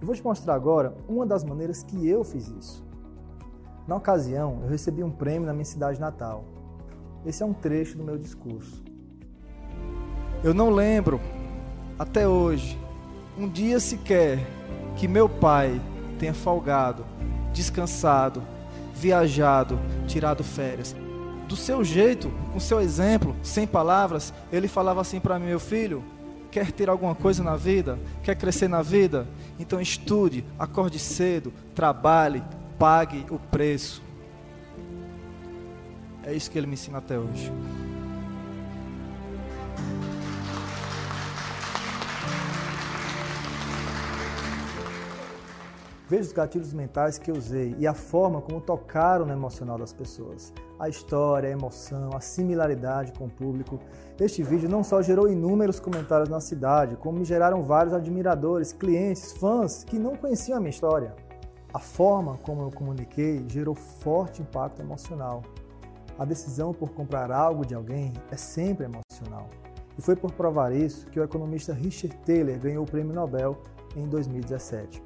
Eu 0.01 0.07
vou 0.07 0.17
te 0.17 0.25
mostrar 0.25 0.55
agora 0.55 0.97
uma 1.07 1.27
das 1.27 1.45
maneiras 1.45 1.83
que 1.83 2.09
eu 2.09 2.25
fiz 2.25 2.49
isso. 2.49 2.85
Na 3.87 3.97
ocasião, 3.97 4.61
eu 4.63 4.69
recebi 4.69 5.05
um 5.05 5.11
prêmio 5.11 5.47
na 5.47 5.53
minha 5.53 5.65
cidade 5.65 6.01
natal. 6.01 6.45
Esse 7.25 7.43
é 7.43 7.47
um 7.47 7.53
trecho 7.53 7.97
do 7.97 8.05
meu 8.05 8.19
discurso. 8.19 8.83
Eu 10.43 10.53
não 10.53 10.71
lembro, 10.71 11.21
até 11.99 12.27
hoje, 12.27 12.79
um 13.39 13.49
dia 13.49 13.79
sequer 13.79 14.39
que 14.97 15.07
meu 15.07 15.29
pai 15.29 15.81
tenha 16.17 16.35
folgado, 16.35 17.05
descansado, 17.53 18.43
viajado, 18.95 19.79
tirado 20.07 20.43
férias. 20.43 20.95
Do 21.49 21.55
seu 21.55 21.85
jeito, 21.85 22.31
com 22.53 22.59
seu 22.59 22.81
exemplo, 22.81 23.37
sem 23.43 23.67
palavras, 23.67 24.35
ele 24.53 24.67
falava 24.67 25.01
assim 25.01 25.21
para 25.21 25.39
mim: 25.39 25.47
meu 25.47 25.61
filho, 25.61 26.03
quer 26.51 26.73
ter 26.73 26.89
alguma 26.89 27.15
coisa 27.15 27.43
na 27.43 27.57
vida? 27.57 27.99
Quer 28.23 28.35
crescer 28.35 28.69
na 28.69 28.83
vida? 28.83 29.27
Então 29.59 29.81
estude, 29.81 30.45
acorde 30.59 30.99
cedo, 30.99 31.53
trabalhe, 31.75 32.43
pague 32.79 33.25
o 33.31 33.39
preço. 33.39 34.03
É 36.25 36.33
isso 36.33 36.51
que 36.51 36.59
ele 36.59 36.67
me 36.67 36.75
ensina 36.75 36.99
até 36.99 37.17
hoje. 37.17 37.53
Veja 46.09 46.23
os 46.23 46.33
gatilhos 46.33 46.73
mentais 46.73 47.19
que 47.19 47.33
usei 47.33 47.75
e 47.81 47.87
a 47.87 47.93
forma 47.93 48.41
como 48.41 48.61
tocaram 48.61 49.27
no 49.27 49.33
emocional 49.33 49.77
das 49.77 49.93
pessoas. 49.93 50.53
A 50.79 50.89
história, 50.89 51.49
a 51.49 51.53
emoção, 51.53 52.11
a 52.15 52.21
similaridade 52.21 53.13
com 53.19 53.25
o 53.25 53.31
público. 53.31 53.81
Este 54.21 54.41
vídeo 54.41 54.69
não 54.69 54.85
só 54.85 55.03
gerou 55.03 55.29
inúmeros 55.29 55.81
comentários 55.81 56.29
na 56.29 56.41
cidade, 56.41 56.97
como 56.97 57.19
me 57.19 57.25
geraram 57.25 57.65
vários 57.65 57.93
admiradores, 57.93 58.73
clientes, 58.73 59.33
fãs 59.33 59.83
que 59.83 59.99
não 59.99 60.15
conheciam 60.15 60.59
a 60.59 60.61
minha 60.61 60.71
história. 60.71 61.13
A 61.75 61.81
forma 61.81 62.39
como 62.39 62.63
eu 62.63 62.71
comuniquei 62.71 63.45
gerou 63.49 63.75
forte 63.75 64.43
impacto 64.43 64.81
emocional. 64.81 65.43
A 66.17 66.25
decisão 66.25 66.73
por 66.73 66.91
comprar 66.91 67.33
algo 67.33 67.67
de 67.67 67.75
alguém 67.75 68.13
é 68.31 68.37
sempre 68.37 68.87
emocional. 68.87 69.49
E 69.99 70.03
foi 70.03 70.15
por 70.15 70.31
provar 70.31 70.73
isso 70.73 71.07
que 71.09 71.19
o 71.19 71.25
economista 71.25 71.73
Richard 71.73 72.17
Taylor 72.25 72.57
ganhou 72.61 72.85
o 72.85 72.89
Prêmio 72.89 73.13
Nobel 73.13 73.59
em 73.97 74.07
2017. 74.07 75.06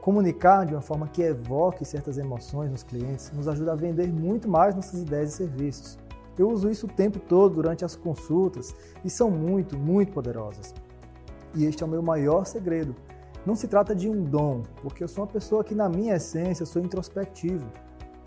Comunicar 0.00 0.64
de 0.64 0.74
uma 0.74 0.80
forma 0.80 1.08
que 1.08 1.20
evoque 1.20 1.84
certas 1.84 2.16
emoções 2.16 2.70
nos 2.70 2.82
clientes 2.82 3.30
nos 3.32 3.46
ajuda 3.46 3.72
a 3.72 3.76
vender 3.76 4.10
muito 4.10 4.48
mais 4.48 4.74
nossas 4.74 5.02
ideias 5.02 5.34
e 5.34 5.36
serviços. 5.36 5.98
Eu 6.38 6.48
uso 6.48 6.70
isso 6.70 6.86
o 6.86 6.88
tempo 6.88 7.18
todo 7.18 7.56
durante 7.56 7.84
as 7.84 7.94
consultas 7.94 8.74
e 9.04 9.10
são 9.10 9.30
muito, 9.30 9.76
muito 9.76 10.12
poderosas. 10.12 10.74
E 11.54 11.66
este 11.66 11.82
é 11.82 11.86
o 11.86 11.88
meu 11.88 12.02
maior 12.02 12.46
segredo. 12.46 12.96
Não 13.44 13.54
se 13.54 13.68
trata 13.68 13.94
de 13.94 14.08
um 14.08 14.24
dom, 14.24 14.62
porque 14.82 15.04
eu 15.04 15.08
sou 15.08 15.24
uma 15.24 15.30
pessoa 15.30 15.62
que, 15.62 15.74
na 15.74 15.88
minha 15.88 16.16
essência, 16.16 16.64
sou 16.64 16.80
introspectivo. 16.80 17.66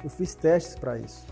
Eu 0.03 0.09
fiz 0.09 0.35
testes 0.35 0.75
para 0.75 0.99
isso. 0.99 1.25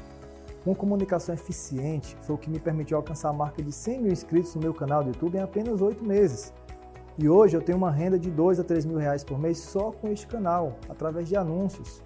Uma 0.66 0.76
comunicação 0.76 1.36
eficiente 1.36 2.16
foi 2.22 2.36
o 2.36 2.38
que 2.38 2.50
me 2.50 2.60
permitiu 2.60 2.98
alcançar 2.98 3.30
a 3.30 3.34
marca 3.34 3.62
de 3.62 3.72
100 3.72 4.02
mil 4.02 4.12
inscritos 4.12 4.56
no 4.56 4.62
meu 4.62 4.74
canal 4.74 5.04
do 5.04 5.10
YouTube 5.10 5.38
em 5.38 5.42
apenas 5.42 5.82
8 5.82 6.04
meses. 6.04 6.54
E 7.22 7.30
hoje 7.30 7.56
eu 7.56 7.62
tenho 7.62 7.78
uma 7.78 7.92
renda 7.92 8.18
de 8.18 8.32
2 8.32 8.60
a 8.60 8.64
3 8.64 8.84
mil 8.84 8.98
reais 8.98 9.24
por 9.24 9.38
mês 9.38 9.60
só 9.60 9.92
com 9.92 10.08
este 10.08 10.26
canal, 10.26 10.80
através 10.90 11.30
de 11.30 11.36
anúncios. 11.36 12.02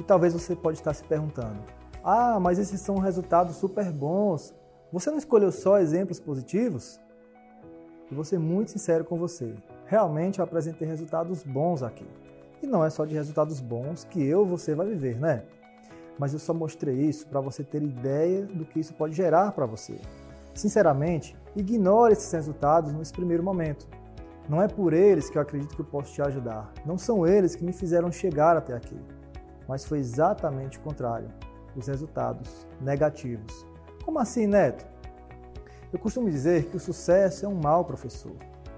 E 0.00 0.02
talvez 0.02 0.32
você 0.32 0.56
pode 0.56 0.76
estar 0.76 0.92
se 0.92 1.04
perguntando: 1.04 1.62
ah, 2.02 2.40
mas 2.40 2.58
esses 2.58 2.80
são 2.80 2.98
resultados 2.98 3.54
super 3.54 3.92
bons. 3.92 4.52
Você 4.92 5.08
não 5.08 5.18
escolheu 5.18 5.52
só 5.52 5.78
exemplos 5.78 6.18
positivos? 6.18 7.00
E 8.10 8.14
vou 8.14 8.24
ser 8.24 8.40
muito 8.40 8.72
sincero 8.72 9.04
com 9.04 9.16
você. 9.16 9.54
Realmente 9.86 10.40
eu 10.40 10.44
apresentei 10.44 10.88
resultados 10.88 11.44
bons 11.44 11.84
aqui. 11.84 12.06
E 12.60 12.66
não 12.66 12.84
é 12.84 12.90
só 12.90 13.04
de 13.04 13.14
resultados 13.14 13.60
bons 13.60 14.02
que 14.02 14.20
eu 14.20 14.44
você 14.44 14.74
vai 14.74 14.88
viver, 14.88 15.16
né? 15.20 15.44
Mas 16.18 16.32
eu 16.32 16.40
só 16.40 16.52
mostrei 16.52 16.96
isso 16.96 17.24
para 17.28 17.40
você 17.40 17.62
ter 17.62 17.84
ideia 17.84 18.44
do 18.46 18.64
que 18.64 18.80
isso 18.80 18.94
pode 18.94 19.14
gerar 19.14 19.52
para 19.52 19.64
você. 19.64 20.00
Sinceramente, 20.54 21.36
ignore 21.54 22.14
esses 22.14 22.32
resultados 22.32 22.92
nesse 22.92 23.12
primeiro 23.12 23.44
momento. 23.44 23.86
Não 24.48 24.62
é 24.62 24.66
por 24.66 24.94
eles 24.94 25.28
que 25.28 25.36
eu 25.36 25.42
acredito 25.42 25.74
que 25.74 25.82
eu 25.82 25.84
posso 25.84 26.12
te 26.14 26.22
ajudar. 26.22 26.72
Não 26.86 26.96
são 26.96 27.26
eles 27.26 27.54
que 27.54 27.62
me 27.62 27.72
fizeram 27.72 28.10
chegar 28.10 28.56
até 28.56 28.74
aqui. 28.74 28.98
Mas 29.68 29.84
foi 29.84 29.98
exatamente 29.98 30.78
o 30.78 30.80
contrário. 30.80 31.28
Os 31.76 31.86
resultados 31.86 32.66
negativos. 32.80 33.66
Como 34.02 34.18
assim, 34.18 34.46
Neto? 34.46 34.86
Eu 35.92 35.98
costumo 35.98 36.30
dizer 36.30 36.64
que 36.66 36.76
o 36.76 36.80
sucesso 36.80 37.44
é 37.44 37.48
um 37.48 37.60
mau 37.60 37.84
professor. 37.84 38.32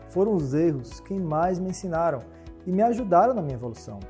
Foram 0.08 0.34
os 0.34 0.54
erros 0.54 0.98
quem 1.00 1.20
mais 1.20 1.60
me 1.60 1.70
ensinaram 1.70 2.20
e 2.66 2.72
me 2.72 2.82
ajudaram 2.82 3.32
na 3.32 3.40
minha 3.40 3.54
evolução. 3.54 4.00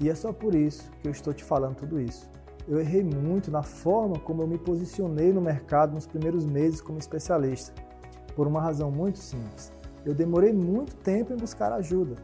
E 0.00 0.10
é 0.10 0.14
só 0.16 0.32
por 0.32 0.52
isso 0.52 0.90
que 1.00 1.06
eu 1.06 1.12
estou 1.12 1.32
te 1.32 1.44
falando 1.44 1.76
tudo 1.76 2.00
isso. 2.00 2.28
Eu 2.66 2.80
errei 2.80 3.04
muito 3.04 3.52
na 3.52 3.62
forma 3.62 4.18
como 4.18 4.42
eu 4.42 4.48
me 4.48 4.58
posicionei 4.58 5.32
no 5.32 5.40
mercado 5.40 5.94
nos 5.94 6.08
primeiros 6.08 6.44
meses 6.44 6.80
como 6.80 6.98
especialista, 6.98 7.72
por 8.34 8.48
uma 8.48 8.60
razão 8.60 8.90
muito 8.90 9.18
simples. 9.18 9.72
Eu 10.06 10.14
demorei 10.14 10.52
muito 10.52 10.94
tempo 10.94 11.32
em 11.32 11.36
buscar 11.36 11.72
ajuda. 11.72 12.14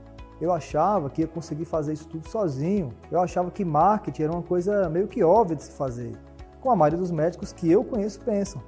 Eu 0.40 0.52
achava 0.52 1.10
que 1.10 1.22
ia 1.22 1.26
conseguir 1.26 1.64
fazer 1.64 1.92
isso 1.92 2.08
tudo 2.08 2.28
sozinho. 2.28 2.90
Eu 3.10 3.20
achava 3.20 3.50
que 3.50 3.64
marketing 3.64 4.22
era 4.22 4.32
uma 4.32 4.42
coisa 4.42 4.88
meio 4.88 5.08
que 5.08 5.24
óbvia 5.24 5.56
de 5.56 5.64
se 5.64 5.72
fazer, 5.72 6.12
como 6.60 6.72
a 6.72 6.76
maioria 6.76 6.98
dos 6.98 7.10
médicos 7.10 7.52
que 7.52 7.68
eu 7.68 7.82
conheço 7.82 8.20
pensam. 8.20 8.62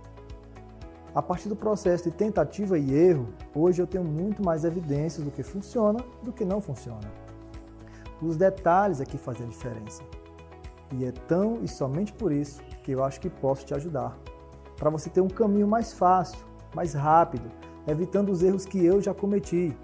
A 1.14 1.22
partir 1.22 1.48
do 1.48 1.54
processo 1.54 2.02
de 2.04 2.10
tentativa 2.10 2.76
e 2.76 2.92
erro, 2.92 3.28
hoje 3.54 3.80
eu 3.80 3.86
tenho 3.86 4.02
muito 4.02 4.44
mais 4.44 4.64
evidências 4.64 5.24
do 5.24 5.30
que 5.30 5.44
funciona 5.44 6.00
do 6.24 6.32
que 6.32 6.44
não 6.44 6.60
funciona. 6.60 7.08
Os 8.20 8.36
detalhes 8.36 9.00
aqui 9.00 9.16
fazem 9.16 9.46
a 9.46 9.48
diferença. 9.48 10.02
E 10.92 11.04
é 11.04 11.12
tão 11.12 11.60
e 11.62 11.68
somente 11.68 12.12
por 12.12 12.32
isso 12.32 12.60
que 12.82 12.90
eu 12.90 13.04
acho 13.04 13.20
que 13.20 13.30
posso 13.30 13.64
te 13.64 13.74
ajudar. 13.74 14.18
Para 14.76 14.90
você 14.90 15.08
ter 15.08 15.20
um 15.20 15.28
caminho 15.28 15.68
mais 15.68 15.92
fácil, 15.92 16.38
mais 16.74 16.94
rápido, 16.94 17.48
evitando 17.86 18.30
os 18.30 18.42
erros 18.42 18.64
que 18.64 18.84
eu 18.84 19.00
já 19.00 19.12
cometi. 19.12 19.76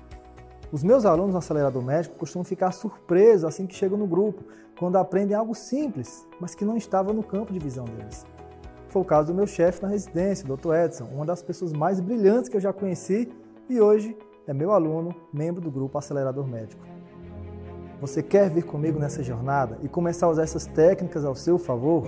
Os 0.72 0.82
meus 0.84 1.04
alunos 1.04 1.32
no 1.32 1.38
acelerador 1.38 1.82
médico 1.82 2.16
costumam 2.16 2.44
ficar 2.44 2.70
surpresos 2.72 3.44
assim 3.44 3.66
que 3.66 3.74
chegam 3.74 3.98
no 3.98 4.06
grupo, 4.06 4.44
quando 4.78 4.96
aprendem 4.96 5.36
algo 5.36 5.54
simples, 5.54 6.26
mas 6.40 6.54
que 6.54 6.64
não 6.64 6.76
estava 6.76 7.12
no 7.12 7.22
campo 7.22 7.52
de 7.52 7.58
visão 7.58 7.84
deles. 7.84 8.24
Foi 8.88 9.02
o 9.02 9.04
caso 9.04 9.28
do 9.28 9.34
meu 9.34 9.46
chefe 9.46 9.82
na 9.82 9.88
residência, 9.88 10.46
Dr. 10.46 10.74
Edson, 10.74 11.04
uma 11.12 11.26
das 11.26 11.42
pessoas 11.42 11.72
mais 11.72 12.00
brilhantes 12.00 12.48
que 12.48 12.56
eu 12.56 12.60
já 12.60 12.72
conheci 12.72 13.28
e 13.68 13.80
hoje 13.80 14.16
é 14.46 14.52
meu 14.52 14.72
aluno, 14.72 15.14
membro 15.32 15.60
do 15.60 15.70
grupo 15.70 15.98
Acelerador 15.98 16.46
Médico. 16.46 16.82
Você 18.00 18.22
quer 18.22 18.48
vir 18.48 18.64
comigo 18.64 18.98
nessa 18.98 19.22
jornada 19.22 19.78
e 19.82 19.88
começar 19.88 20.26
a 20.26 20.30
usar 20.30 20.42
essas 20.42 20.66
técnicas 20.66 21.24
ao 21.24 21.34
seu 21.34 21.58
favor? 21.58 22.04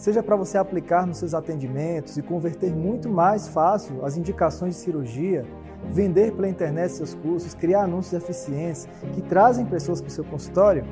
Seja 0.00 0.22
para 0.22 0.34
você 0.34 0.56
aplicar 0.56 1.06
nos 1.06 1.18
seus 1.18 1.34
atendimentos 1.34 2.16
e 2.16 2.22
converter 2.22 2.74
muito 2.74 3.06
mais 3.06 3.48
fácil 3.48 4.02
as 4.02 4.16
indicações 4.16 4.76
de 4.76 4.80
cirurgia, 4.80 5.44
vender 5.90 6.32
pela 6.32 6.48
internet 6.48 6.92
seus 6.92 7.12
cursos, 7.12 7.52
criar 7.52 7.82
anúncios 7.82 8.14
eficientes 8.14 8.88
que 9.12 9.20
trazem 9.20 9.66
pessoas 9.66 10.00
para 10.00 10.08
o 10.08 10.10
seu 10.10 10.24
consultório? 10.24 10.84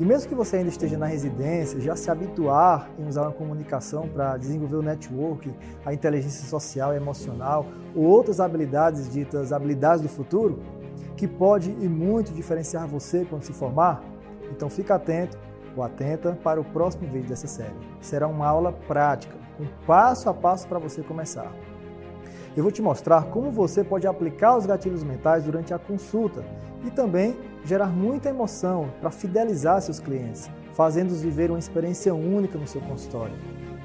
E 0.00 0.04
mesmo 0.04 0.28
que 0.28 0.34
você 0.34 0.56
ainda 0.56 0.70
esteja 0.70 0.98
na 0.98 1.06
residência, 1.06 1.80
já 1.80 1.94
se 1.94 2.10
habituar 2.10 2.90
em 2.98 3.06
usar 3.06 3.22
uma 3.22 3.32
comunicação 3.32 4.08
para 4.08 4.36
desenvolver 4.36 4.76
o 4.78 4.82
network, 4.82 5.54
a 5.86 5.94
inteligência 5.94 6.44
social 6.48 6.92
e 6.92 6.96
emocional 6.96 7.64
ou 7.94 8.06
outras 8.06 8.40
habilidades 8.40 9.08
ditas 9.08 9.52
habilidades 9.52 10.02
do 10.02 10.08
futuro, 10.08 10.58
que 11.16 11.28
pode 11.28 11.70
e 11.70 11.88
muito 11.88 12.32
diferenciar 12.32 12.88
você 12.88 13.24
quando 13.24 13.44
se 13.44 13.52
formar, 13.52 14.02
então 14.50 14.68
fica 14.68 14.96
atento 14.96 15.38
ou 15.76 15.82
atenta 15.82 16.38
para 16.42 16.60
o 16.60 16.64
próximo 16.64 17.08
vídeo 17.08 17.28
dessa 17.28 17.46
série. 17.46 17.74
Será 18.00 18.26
uma 18.26 18.46
aula 18.46 18.72
prática, 18.72 19.34
com 19.56 19.64
passo 19.86 20.28
a 20.28 20.34
passo 20.34 20.66
para 20.68 20.78
você 20.78 21.02
começar. 21.02 21.52
Eu 22.56 22.62
vou 22.62 22.72
te 22.72 22.82
mostrar 22.82 23.24
como 23.26 23.50
você 23.50 23.84
pode 23.84 24.06
aplicar 24.06 24.56
os 24.56 24.66
gatilhos 24.66 25.04
mentais 25.04 25.44
durante 25.44 25.72
a 25.72 25.78
consulta 25.78 26.44
e 26.84 26.90
também 26.90 27.36
gerar 27.64 27.88
muita 27.88 28.30
emoção 28.30 28.90
para 29.00 29.10
fidelizar 29.10 29.80
seus 29.80 30.00
clientes, 30.00 30.50
fazendo-os 30.72 31.22
viver 31.22 31.50
uma 31.50 31.58
experiência 31.58 32.14
única 32.14 32.58
no 32.58 32.66
seu 32.66 32.80
consultório. 32.80 33.34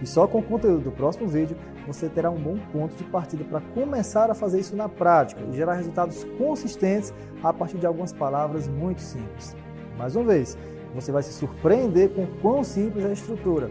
E 0.02 0.08
só 0.08 0.28
com 0.28 0.40
o 0.40 0.44
conteúdo 0.44 0.86
do 0.86 0.92
próximo 0.92 1.28
vídeo 1.28 1.56
você 1.86 2.10
terá 2.10 2.30
um 2.30 2.40
bom 2.40 2.58
ponto 2.72 2.96
de 2.96 3.04
partida 3.04 3.44
para 3.44 3.62
começar 3.62 4.30
a 4.30 4.34
fazer 4.34 4.60
isso 4.60 4.76
na 4.76 4.90
prática 4.90 5.42
e 5.42 5.56
gerar 5.56 5.76
resultados 5.76 6.24
consistentes 6.38 7.14
a 7.44 7.54
partir 7.54 7.78
de 7.78 7.86
algumas 7.86 8.12
palavras 8.12 8.68
muito 8.68 9.02
simples. 9.02 9.56
Mais 9.98 10.16
uma 10.16 10.26
vez, 10.26 10.58
você 10.94 11.12
vai 11.12 11.24
se 11.24 11.34
surpreender 11.34 12.10
com 12.10 12.26
quão 12.42 12.64
simples 12.64 13.06
é 13.06 13.10
a 13.10 13.14
estrutura 13.14 13.70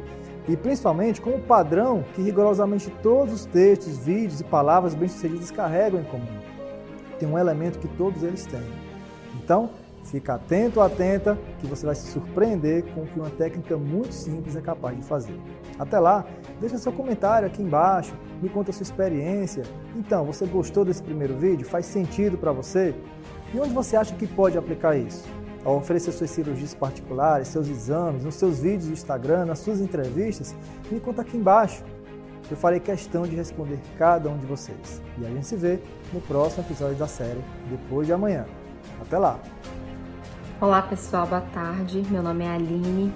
e 0.48 0.56
principalmente 0.56 1.20
com 1.20 1.30
o 1.30 1.40
padrão 1.40 2.04
que 2.14 2.22
rigorosamente 2.22 2.90
todos 3.02 3.32
os 3.32 3.44
textos, 3.44 3.98
vídeos 3.98 4.40
e 4.40 4.44
palavras 4.44 4.94
bem-sucedidas 4.94 5.50
carregam 5.50 6.00
em 6.00 6.04
comum. 6.04 6.40
Tem 7.18 7.28
um 7.28 7.38
elemento 7.38 7.78
que 7.78 7.88
todos 7.88 8.22
eles 8.22 8.44
têm. 8.46 8.62
Então, 9.36 9.70
fica 10.04 10.34
atento 10.34 10.80
atenta 10.80 11.38
que 11.60 11.66
você 11.66 11.86
vai 11.86 11.94
se 11.94 12.10
surpreender 12.10 12.84
com 12.92 13.02
o 13.02 13.06
que 13.06 13.20
uma 13.20 13.30
técnica 13.30 13.76
muito 13.76 14.12
simples 14.12 14.56
é 14.56 14.60
capaz 14.60 14.96
de 14.96 15.04
fazer. 15.04 15.38
Até 15.78 16.00
lá, 16.00 16.24
deixa 16.60 16.76
seu 16.76 16.92
comentário 16.92 17.46
aqui 17.46 17.62
embaixo, 17.62 18.12
me 18.42 18.48
conta 18.48 18.72
sua 18.72 18.82
experiência. 18.82 19.62
Então, 19.94 20.24
você 20.24 20.44
gostou 20.44 20.84
desse 20.84 21.02
primeiro 21.02 21.36
vídeo? 21.36 21.64
Faz 21.64 21.86
sentido 21.86 22.36
para 22.36 22.50
você? 22.50 22.94
E 23.54 23.60
onde 23.60 23.72
você 23.72 23.96
acha 23.96 24.14
que 24.16 24.26
pode 24.26 24.58
aplicar 24.58 24.96
isso? 24.96 25.24
Ao 25.64 25.76
oferecer 25.76 26.12
suas 26.12 26.30
cirurgias 26.30 26.74
particulares, 26.74 27.48
seus 27.48 27.68
exames, 27.68 28.24
nos 28.24 28.34
seus 28.34 28.60
vídeos 28.60 28.86
do 28.86 28.92
Instagram, 28.92 29.46
nas 29.46 29.60
suas 29.60 29.80
entrevistas, 29.80 30.54
me 30.90 30.98
conta 30.98 31.22
aqui 31.22 31.36
embaixo. 31.36 31.84
Eu 32.50 32.56
farei 32.56 32.80
questão 32.80 33.22
de 33.22 33.36
responder 33.36 33.78
cada 33.96 34.28
um 34.28 34.36
de 34.36 34.44
vocês. 34.44 35.00
E 35.18 35.24
a 35.24 35.28
gente 35.28 35.46
se 35.46 35.56
vê 35.56 35.78
no 36.12 36.20
próximo 36.20 36.64
episódio 36.64 36.96
da 36.96 37.06
série, 37.06 37.40
depois 37.70 38.06
de 38.06 38.12
amanhã. 38.12 38.44
Até 39.00 39.16
lá! 39.16 39.38
Olá 40.60 40.82
pessoal, 40.82 41.26
boa 41.26 41.40
tarde. 41.40 42.02
Meu 42.10 42.22
nome 42.22 42.44
é 42.44 42.48
Aline. 42.48 43.12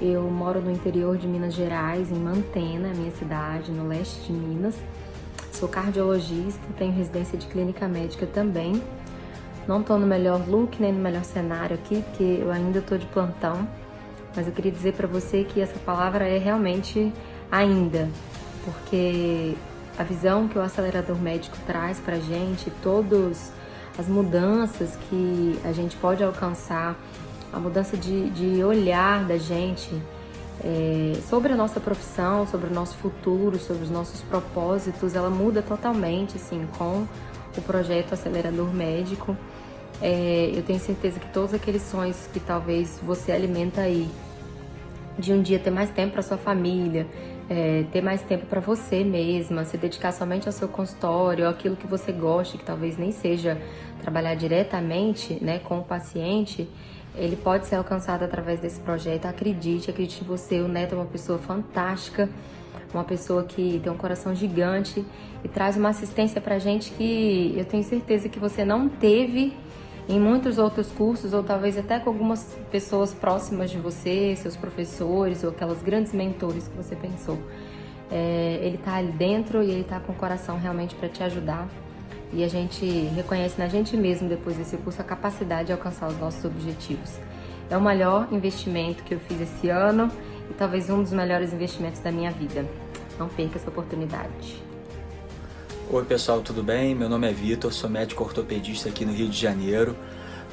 Eu 0.00 0.22
moro 0.22 0.60
no 0.60 0.70
interior 0.70 1.16
de 1.16 1.28
Minas 1.28 1.54
Gerais, 1.54 2.10
em 2.10 2.18
Mantena, 2.18 2.92
minha 2.94 3.12
cidade, 3.12 3.70
no 3.70 3.86
leste 3.86 4.26
de 4.26 4.32
Minas. 4.32 4.74
Sou 5.52 5.68
cardiologista, 5.68 6.60
tenho 6.76 6.92
residência 6.92 7.38
de 7.38 7.46
clínica 7.46 7.86
médica 7.86 8.26
também 8.26 8.82
não 9.66 9.82
tô 9.82 9.96
no 9.98 10.06
melhor 10.06 10.40
look 10.48 10.80
nem 10.80 10.92
no 10.92 11.00
melhor 11.00 11.24
cenário 11.24 11.74
aqui, 11.74 12.02
porque 12.02 12.38
eu 12.40 12.50
ainda 12.50 12.80
tô 12.80 12.96
de 12.96 13.06
plantão, 13.06 13.66
mas 14.34 14.46
eu 14.46 14.52
queria 14.52 14.72
dizer 14.72 14.94
para 14.94 15.06
você 15.06 15.44
que 15.44 15.60
essa 15.60 15.78
palavra 15.80 16.26
é 16.26 16.38
realmente 16.38 17.12
ainda, 17.50 18.08
porque 18.64 19.54
a 19.98 20.02
visão 20.02 20.48
que 20.48 20.58
o 20.58 20.62
acelerador 20.62 21.18
médico 21.18 21.56
traz 21.66 21.98
pra 22.00 22.16
gente, 22.18 22.70
todas 22.82 23.52
as 23.98 24.08
mudanças 24.08 24.96
que 25.08 25.58
a 25.64 25.72
gente 25.72 25.96
pode 25.96 26.24
alcançar, 26.24 26.96
a 27.52 27.58
mudança 27.58 27.96
de, 27.96 28.30
de 28.30 28.64
olhar 28.64 29.24
da 29.24 29.36
gente 29.36 29.90
é, 30.64 31.12
sobre 31.28 31.52
a 31.52 31.56
nossa 31.56 31.78
profissão, 31.78 32.46
sobre 32.46 32.70
o 32.70 32.72
nosso 32.72 32.96
futuro, 32.96 33.58
sobre 33.58 33.82
os 33.82 33.90
nossos 33.90 34.22
propósitos, 34.22 35.14
ela 35.14 35.28
muda 35.28 35.60
totalmente, 35.60 36.36
assim, 36.36 36.66
com 36.78 37.06
o 37.56 37.62
projeto 37.62 38.14
Acelerador 38.14 38.72
Médico. 38.72 39.36
É, 40.02 40.50
eu 40.52 40.62
tenho 40.64 40.80
certeza 40.80 41.20
que 41.20 41.28
todos 41.32 41.54
aqueles 41.54 41.82
sonhos 41.82 42.28
que 42.32 42.40
talvez 42.40 43.00
você 43.02 43.30
alimenta 43.30 43.82
aí, 43.82 44.08
de 45.16 45.32
um 45.32 45.40
dia 45.40 45.58
ter 45.58 45.70
mais 45.70 45.90
tempo 45.90 46.14
para 46.14 46.22
sua 46.22 46.36
família, 46.36 47.06
é, 47.48 47.84
ter 47.92 48.02
mais 48.02 48.20
tempo 48.22 48.46
para 48.46 48.60
você 48.60 49.04
mesma, 49.04 49.64
se 49.64 49.76
dedicar 49.76 50.10
somente 50.10 50.48
ao 50.48 50.52
seu 50.52 50.66
consultório, 50.66 51.48
aquilo 51.48 51.76
que 51.76 51.86
você 51.86 52.10
gosta, 52.10 52.58
que 52.58 52.64
talvez 52.64 52.96
nem 52.96 53.12
seja 53.12 53.60
trabalhar 54.00 54.34
diretamente 54.34 55.38
né, 55.40 55.60
com 55.60 55.78
o 55.78 55.84
paciente, 55.84 56.68
ele 57.14 57.36
pode 57.36 57.66
ser 57.66 57.76
alcançado 57.76 58.24
através 58.24 58.58
desse 58.58 58.80
projeto. 58.80 59.26
Acredite, 59.26 59.90
acredite 59.90 60.24
em 60.24 60.26
você. 60.26 60.60
O 60.60 60.66
Neto 60.66 60.94
é 60.94 60.98
uma 60.98 61.04
pessoa 61.04 61.38
fantástica 61.38 62.28
uma 62.94 63.04
pessoa 63.04 63.42
que 63.44 63.80
tem 63.82 63.90
um 63.90 63.96
coração 63.96 64.34
gigante 64.34 65.04
e 65.42 65.48
traz 65.48 65.76
uma 65.76 65.88
assistência 65.88 66.40
pra 66.40 66.58
gente 66.58 66.90
que 66.92 67.54
eu 67.56 67.64
tenho 67.64 67.82
certeza 67.82 68.28
que 68.28 68.38
você 68.38 68.64
não 68.64 68.88
teve 68.88 69.54
em 70.08 70.18
muitos 70.18 70.58
outros 70.58 70.88
cursos, 70.90 71.32
ou 71.32 71.42
talvez 71.42 71.78
até 71.78 71.98
com 71.98 72.10
algumas 72.10 72.58
pessoas 72.70 73.14
próximas 73.14 73.70
de 73.70 73.78
você, 73.78 74.34
seus 74.36 74.56
professores, 74.56 75.44
ou 75.44 75.50
aquelas 75.50 75.82
grandes 75.82 76.12
mentores 76.12 76.68
que 76.68 76.76
você 76.76 76.96
pensou. 76.96 77.38
É, 78.10 78.58
ele 78.62 78.76
está 78.76 78.96
ali 78.96 79.12
dentro 79.12 79.62
e 79.62 79.70
ele 79.70 79.80
está 79.80 80.00
com 80.00 80.12
o 80.12 80.16
coração 80.16 80.58
realmente 80.58 80.94
para 80.94 81.08
te 81.08 81.22
ajudar. 81.22 81.68
E 82.32 82.42
a 82.42 82.48
gente 82.48 82.84
reconhece 83.14 83.58
na 83.58 83.68
gente 83.68 83.96
mesmo, 83.96 84.28
depois 84.28 84.56
desse 84.56 84.76
curso, 84.78 85.00
a 85.00 85.04
capacidade 85.04 85.66
de 85.66 85.72
alcançar 85.72 86.08
os 86.08 86.18
nossos 86.18 86.44
objetivos. 86.44 87.18
É 87.70 87.76
o 87.76 87.80
melhor 87.80 88.28
investimento 88.32 89.02
que 89.04 89.14
eu 89.14 89.20
fiz 89.20 89.40
esse 89.40 89.68
ano 89.68 90.10
e 90.50 90.54
talvez 90.54 90.90
um 90.90 91.02
dos 91.02 91.12
melhores 91.12 91.52
investimentos 91.52 92.00
da 92.00 92.10
minha 92.10 92.30
vida. 92.30 92.66
Não 93.18 93.28
perca 93.28 93.56
essa 93.56 93.68
oportunidade. 93.68 94.71
Oi 95.90 96.04
pessoal, 96.04 96.40
tudo 96.40 96.62
bem? 96.62 96.94
Meu 96.94 97.08
nome 97.08 97.28
é 97.28 97.32
Vitor, 97.32 97.70
sou 97.72 97.90
médico 97.90 98.24
ortopedista 98.24 98.88
aqui 98.88 99.04
no 99.04 99.12
Rio 99.12 99.28
de 99.28 99.38
Janeiro. 99.38 99.94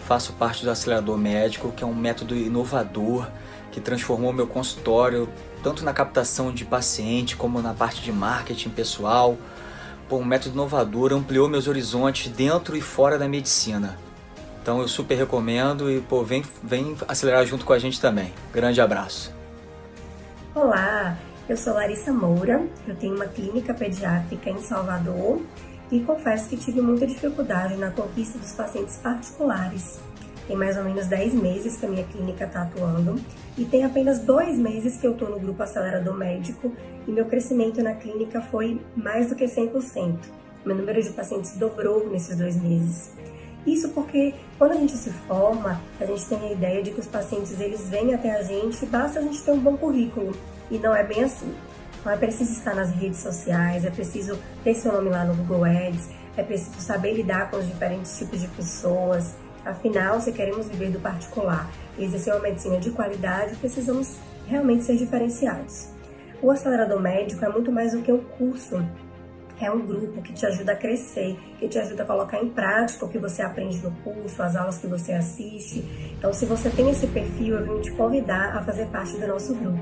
Faço 0.06 0.34
parte 0.34 0.66
do 0.66 0.72
Acelerador 0.72 1.18
Médico, 1.18 1.72
que 1.72 1.84
é 1.84 1.88
um 1.88 1.96
método 1.96 2.36
inovador 2.36 3.28
que 3.72 3.80
transformou 3.80 4.34
meu 4.34 4.48
consultório 4.48 5.30
tanto 5.64 5.84
na 5.86 5.94
captação 5.94 6.52
de 6.52 6.66
paciente 6.66 7.38
como 7.38 7.62
na 7.62 7.74
parte 7.74 8.02
de 8.02 8.12
marketing 8.12 8.70
pessoal, 8.70 9.38
pô, 10.10 10.18
um 10.18 10.26
método 10.26 10.56
inovador, 10.56 11.14
ampliou 11.14 11.48
meus 11.48 11.68
horizontes 11.68 12.30
dentro 12.32 12.76
e 12.76 12.82
fora 12.82 13.18
da 13.18 13.28
medicina. 13.28 13.98
Então 14.62 14.82
eu 14.82 14.88
super 14.88 15.16
recomendo 15.16 15.90
e 15.90 16.02
pô, 16.02 16.24
vem, 16.24 16.44
vem 16.62 16.98
acelerar 17.08 17.46
junto 17.46 17.66
com 17.66 17.72
a 17.72 17.80
gente 17.80 18.02
também. 18.02 18.34
Grande 18.52 18.82
abraço. 18.82 19.34
Olá, 20.54 21.18
eu 21.50 21.58
sou 21.58 21.74
Larissa 21.74 22.14
Moura, 22.14 22.64
eu 22.88 22.96
tenho 22.96 23.16
uma 23.16 23.26
clínica 23.26 23.74
pediátrica 23.74 24.52
em 24.52 24.62
Salvador 24.62 25.42
e 25.92 26.00
confesso 26.02 26.48
que 26.48 26.56
tive 26.56 26.80
muita 26.80 27.08
dificuldade 27.08 27.76
na 27.76 27.90
conquista 27.90 28.38
dos 28.38 28.52
pacientes 28.52 28.98
particulares. 28.98 30.00
Tem 30.46 30.56
mais 30.56 30.78
ou 30.78 30.84
menos 30.84 31.08
10 31.08 31.34
meses 31.34 31.76
que 31.76 31.88
a 31.88 31.90
minha 31.90 32.04
clínica 32.04 32.46
está 32.46 32.62
atuando 32.62 33.20
e 33.58 33.66
tem 33.66 33.84
apenas 33.84 34.20
dois 34.20 34.60
meses 34.60 34.98
que 34.98 35.08
eu 35.08 35.14
estou 35.14 35.28
no 35.28 35.40
grupo 35.40 35.64
acelerador 35.64 36.16
médico 36.16 36.72
e 37.08 37.12
meu 37.12 37.26
crescimento 37.26 37.82
na 37.82 37.96
clínica 37.96 38.42
foi 38.42 38.80
mais 38.96 39.30
do 39.30 39.36
que 39.36 39.46
100%. 39.46 40.20
Meu 40.64 40.76
número 40.76 41.02
de 41.02 41.10
pacientes 41.10 41.58
dobrou 41.58 42.08
nesses 42.12 42.38
dois 42.38 42.62
meses. 42.62 43.12
Isso 43.66 43.90
porque 43.90 44.36
quando 44.60 44.74
a 44.74 44.76
gente 44.76 44.96
se 44.96 45.10
forma, 45.10 45.82
a 46.00 46.06
gente 46.06 46.24
tem 46.28 46.38
a 46.48 46.52
ideia 46.52 46.84
de 46.84 46.92
que 46.92 47.00
os 47.00 47.08
pacientes 47.08 47.60
eles 47.60 47.90
vêm 47.90 48.14
até 48.14 48.36
a 48.36 48.44
gente, 48.44 48.86
basta 48.86 49.18
a 49.18 49.22
gente 49.24 49.42
ter 49.42 49.52
um 49.52 49.60
bom 49.60 49.76
currículo. 49.76 50.32
E 50.70 50.78
não 50.78 50.96
é 50.96 51.04
bem 51.04 51.24
assim. 51.24 51.56
Então 52.00 52.12
é 52.12 52.18
preciso 52.18 52.52
estar 52.52 52.76
nas 52.76 52.92
redes 52.92 53.20
sociais, 53.20 53.84
é 53.84 53.90
preciso 53.90 54.40
ter 54.64 54.74
seu 54.74 54.94
nome 54.94 55.10
lá 55.10 55.26
no 55.26 55.36
Google 55.36 55.66
Ads, 55.66 56.10
é 56.38 56.44
preciso 56.44 56.80
saber 56.80 57.14
lidar 57.14 57.52
com 57.52 57.58
os 57.58 57.68
diferentes 57.68 58.18
tipos 58.18 58.40
de 58.40 58.48
pessoas. 58.48 59.36
Afinal, 59.66 60.22
se 60.22 60.32
queremos 60.32 60.68
viver 60.68 60.92
do 60.92 61.00
particular 61.00 61.70
e 61.98 62.06
exercer 62.06 62.34
uma 62.34 62.42
medicina 62.42 62.80
de 62.80 62.92
qualidade, 62.92 63.56
precisamos 63.58 64.16
realmente 64.48 64.86
ser 64.86 64.96
diferenciados. 64.96 65.90
O 66.42 66.50
acelerador 66.50 67.02
médico 67.02 67.44
é 67.44 67.50
muito 67.50 67.70
mais 67.70 67.92
do 67.92 68.02
que 68.02 68.12
um 68.12 68.24
curso 68.24 68.82
é 69.60 69.70
um 69.72 69.86
grupo 69.86 70.22
que 70.22 70.34
te 70.34 70.46
ajuda 70.46 70.72
a 70.72 70.76
crescer, 70.76 71.38
que 71.60 71.68
te 71.68 71.78
ajuda 71.78 72.04
a 72.04 72.06
colocar 72.06 72.42
em 72.42 72.50
prática 72.50 73.06
o 73.06 73.10
que 73.10 73.18
você 73.18 73.42
aprende 73.42 73.78
no 73.84 73.92
curso, 74.04 74.42
as 74.42 74.56
aulas 74.56 74.78
que 74.78 74.88
você 74.88 75.12
assiste. 75.12 75.84
Então, 76.18 76.32
se 76.34 76.46
você 76.46 76.70
tem 76.70 76.90
esse 76.90 77.08
perfil, 77.08 77.58
eu 77.58 77.66
vim 77.66 77.82
te 77.82 77.92
convidar 77.92 78.56
a 78.58 78.64
fazer 78.64 78.86
parte 78.88 79.18
do 79.18 79.28
nosso 79.28 79.54
grupo. 79.56 79.80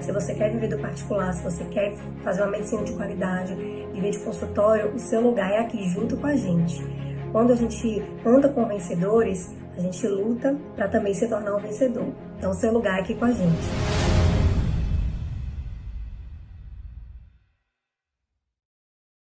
Se 0.00 0.10
você 0.12 0.34
quer 0.34 0.50
viver 0.50 0.68
do 0.68 0.78
particular, 0.78 1.32
se 1.32 1.42
você 1.42 1.64
quer 1.66 1.94
fazer 2.24 2.42
uma 2.42 2.50
medicina 2.50 2.82
de 2.82 2.92
qualidade, 2.92 3.54
viver 3.92 4.10
de 4.10 4.18
consultório, 4.18 4.92
o 4.94 4.98
seu 4.98 5.20
lugar 5.20 5.50
é 5.50 5.58
aqui 5.60 5.88
junto 5.90 6.16
com 6.16 6.26
a 6.26 6.34
gente. 6.34 6.82
Quando 7.30 7.52
a 7.52 7.56
gente 7.56 8.02
anda 8.26 8.48
com 8.48 8.66
vencedores, 8.66 9.50
a 9.76 9.80
gente 9.80 10.06
luta 10.06 10.56
para 10.76 10.88
também 10.88 11.14
se 11.14 11.26
tornar 11.28 11.56
um 11.56 11.60
vencedor. 11.60 12.08
Então, 12.36 12.50
o 12.50 12.54
seu 12.54 12.72
lugar 12.72 12.98
é 12.98 13.00
aqui 13.00 13.14
com 13.14 13.24
a 13.24 13.32
gente. 13.32 14.01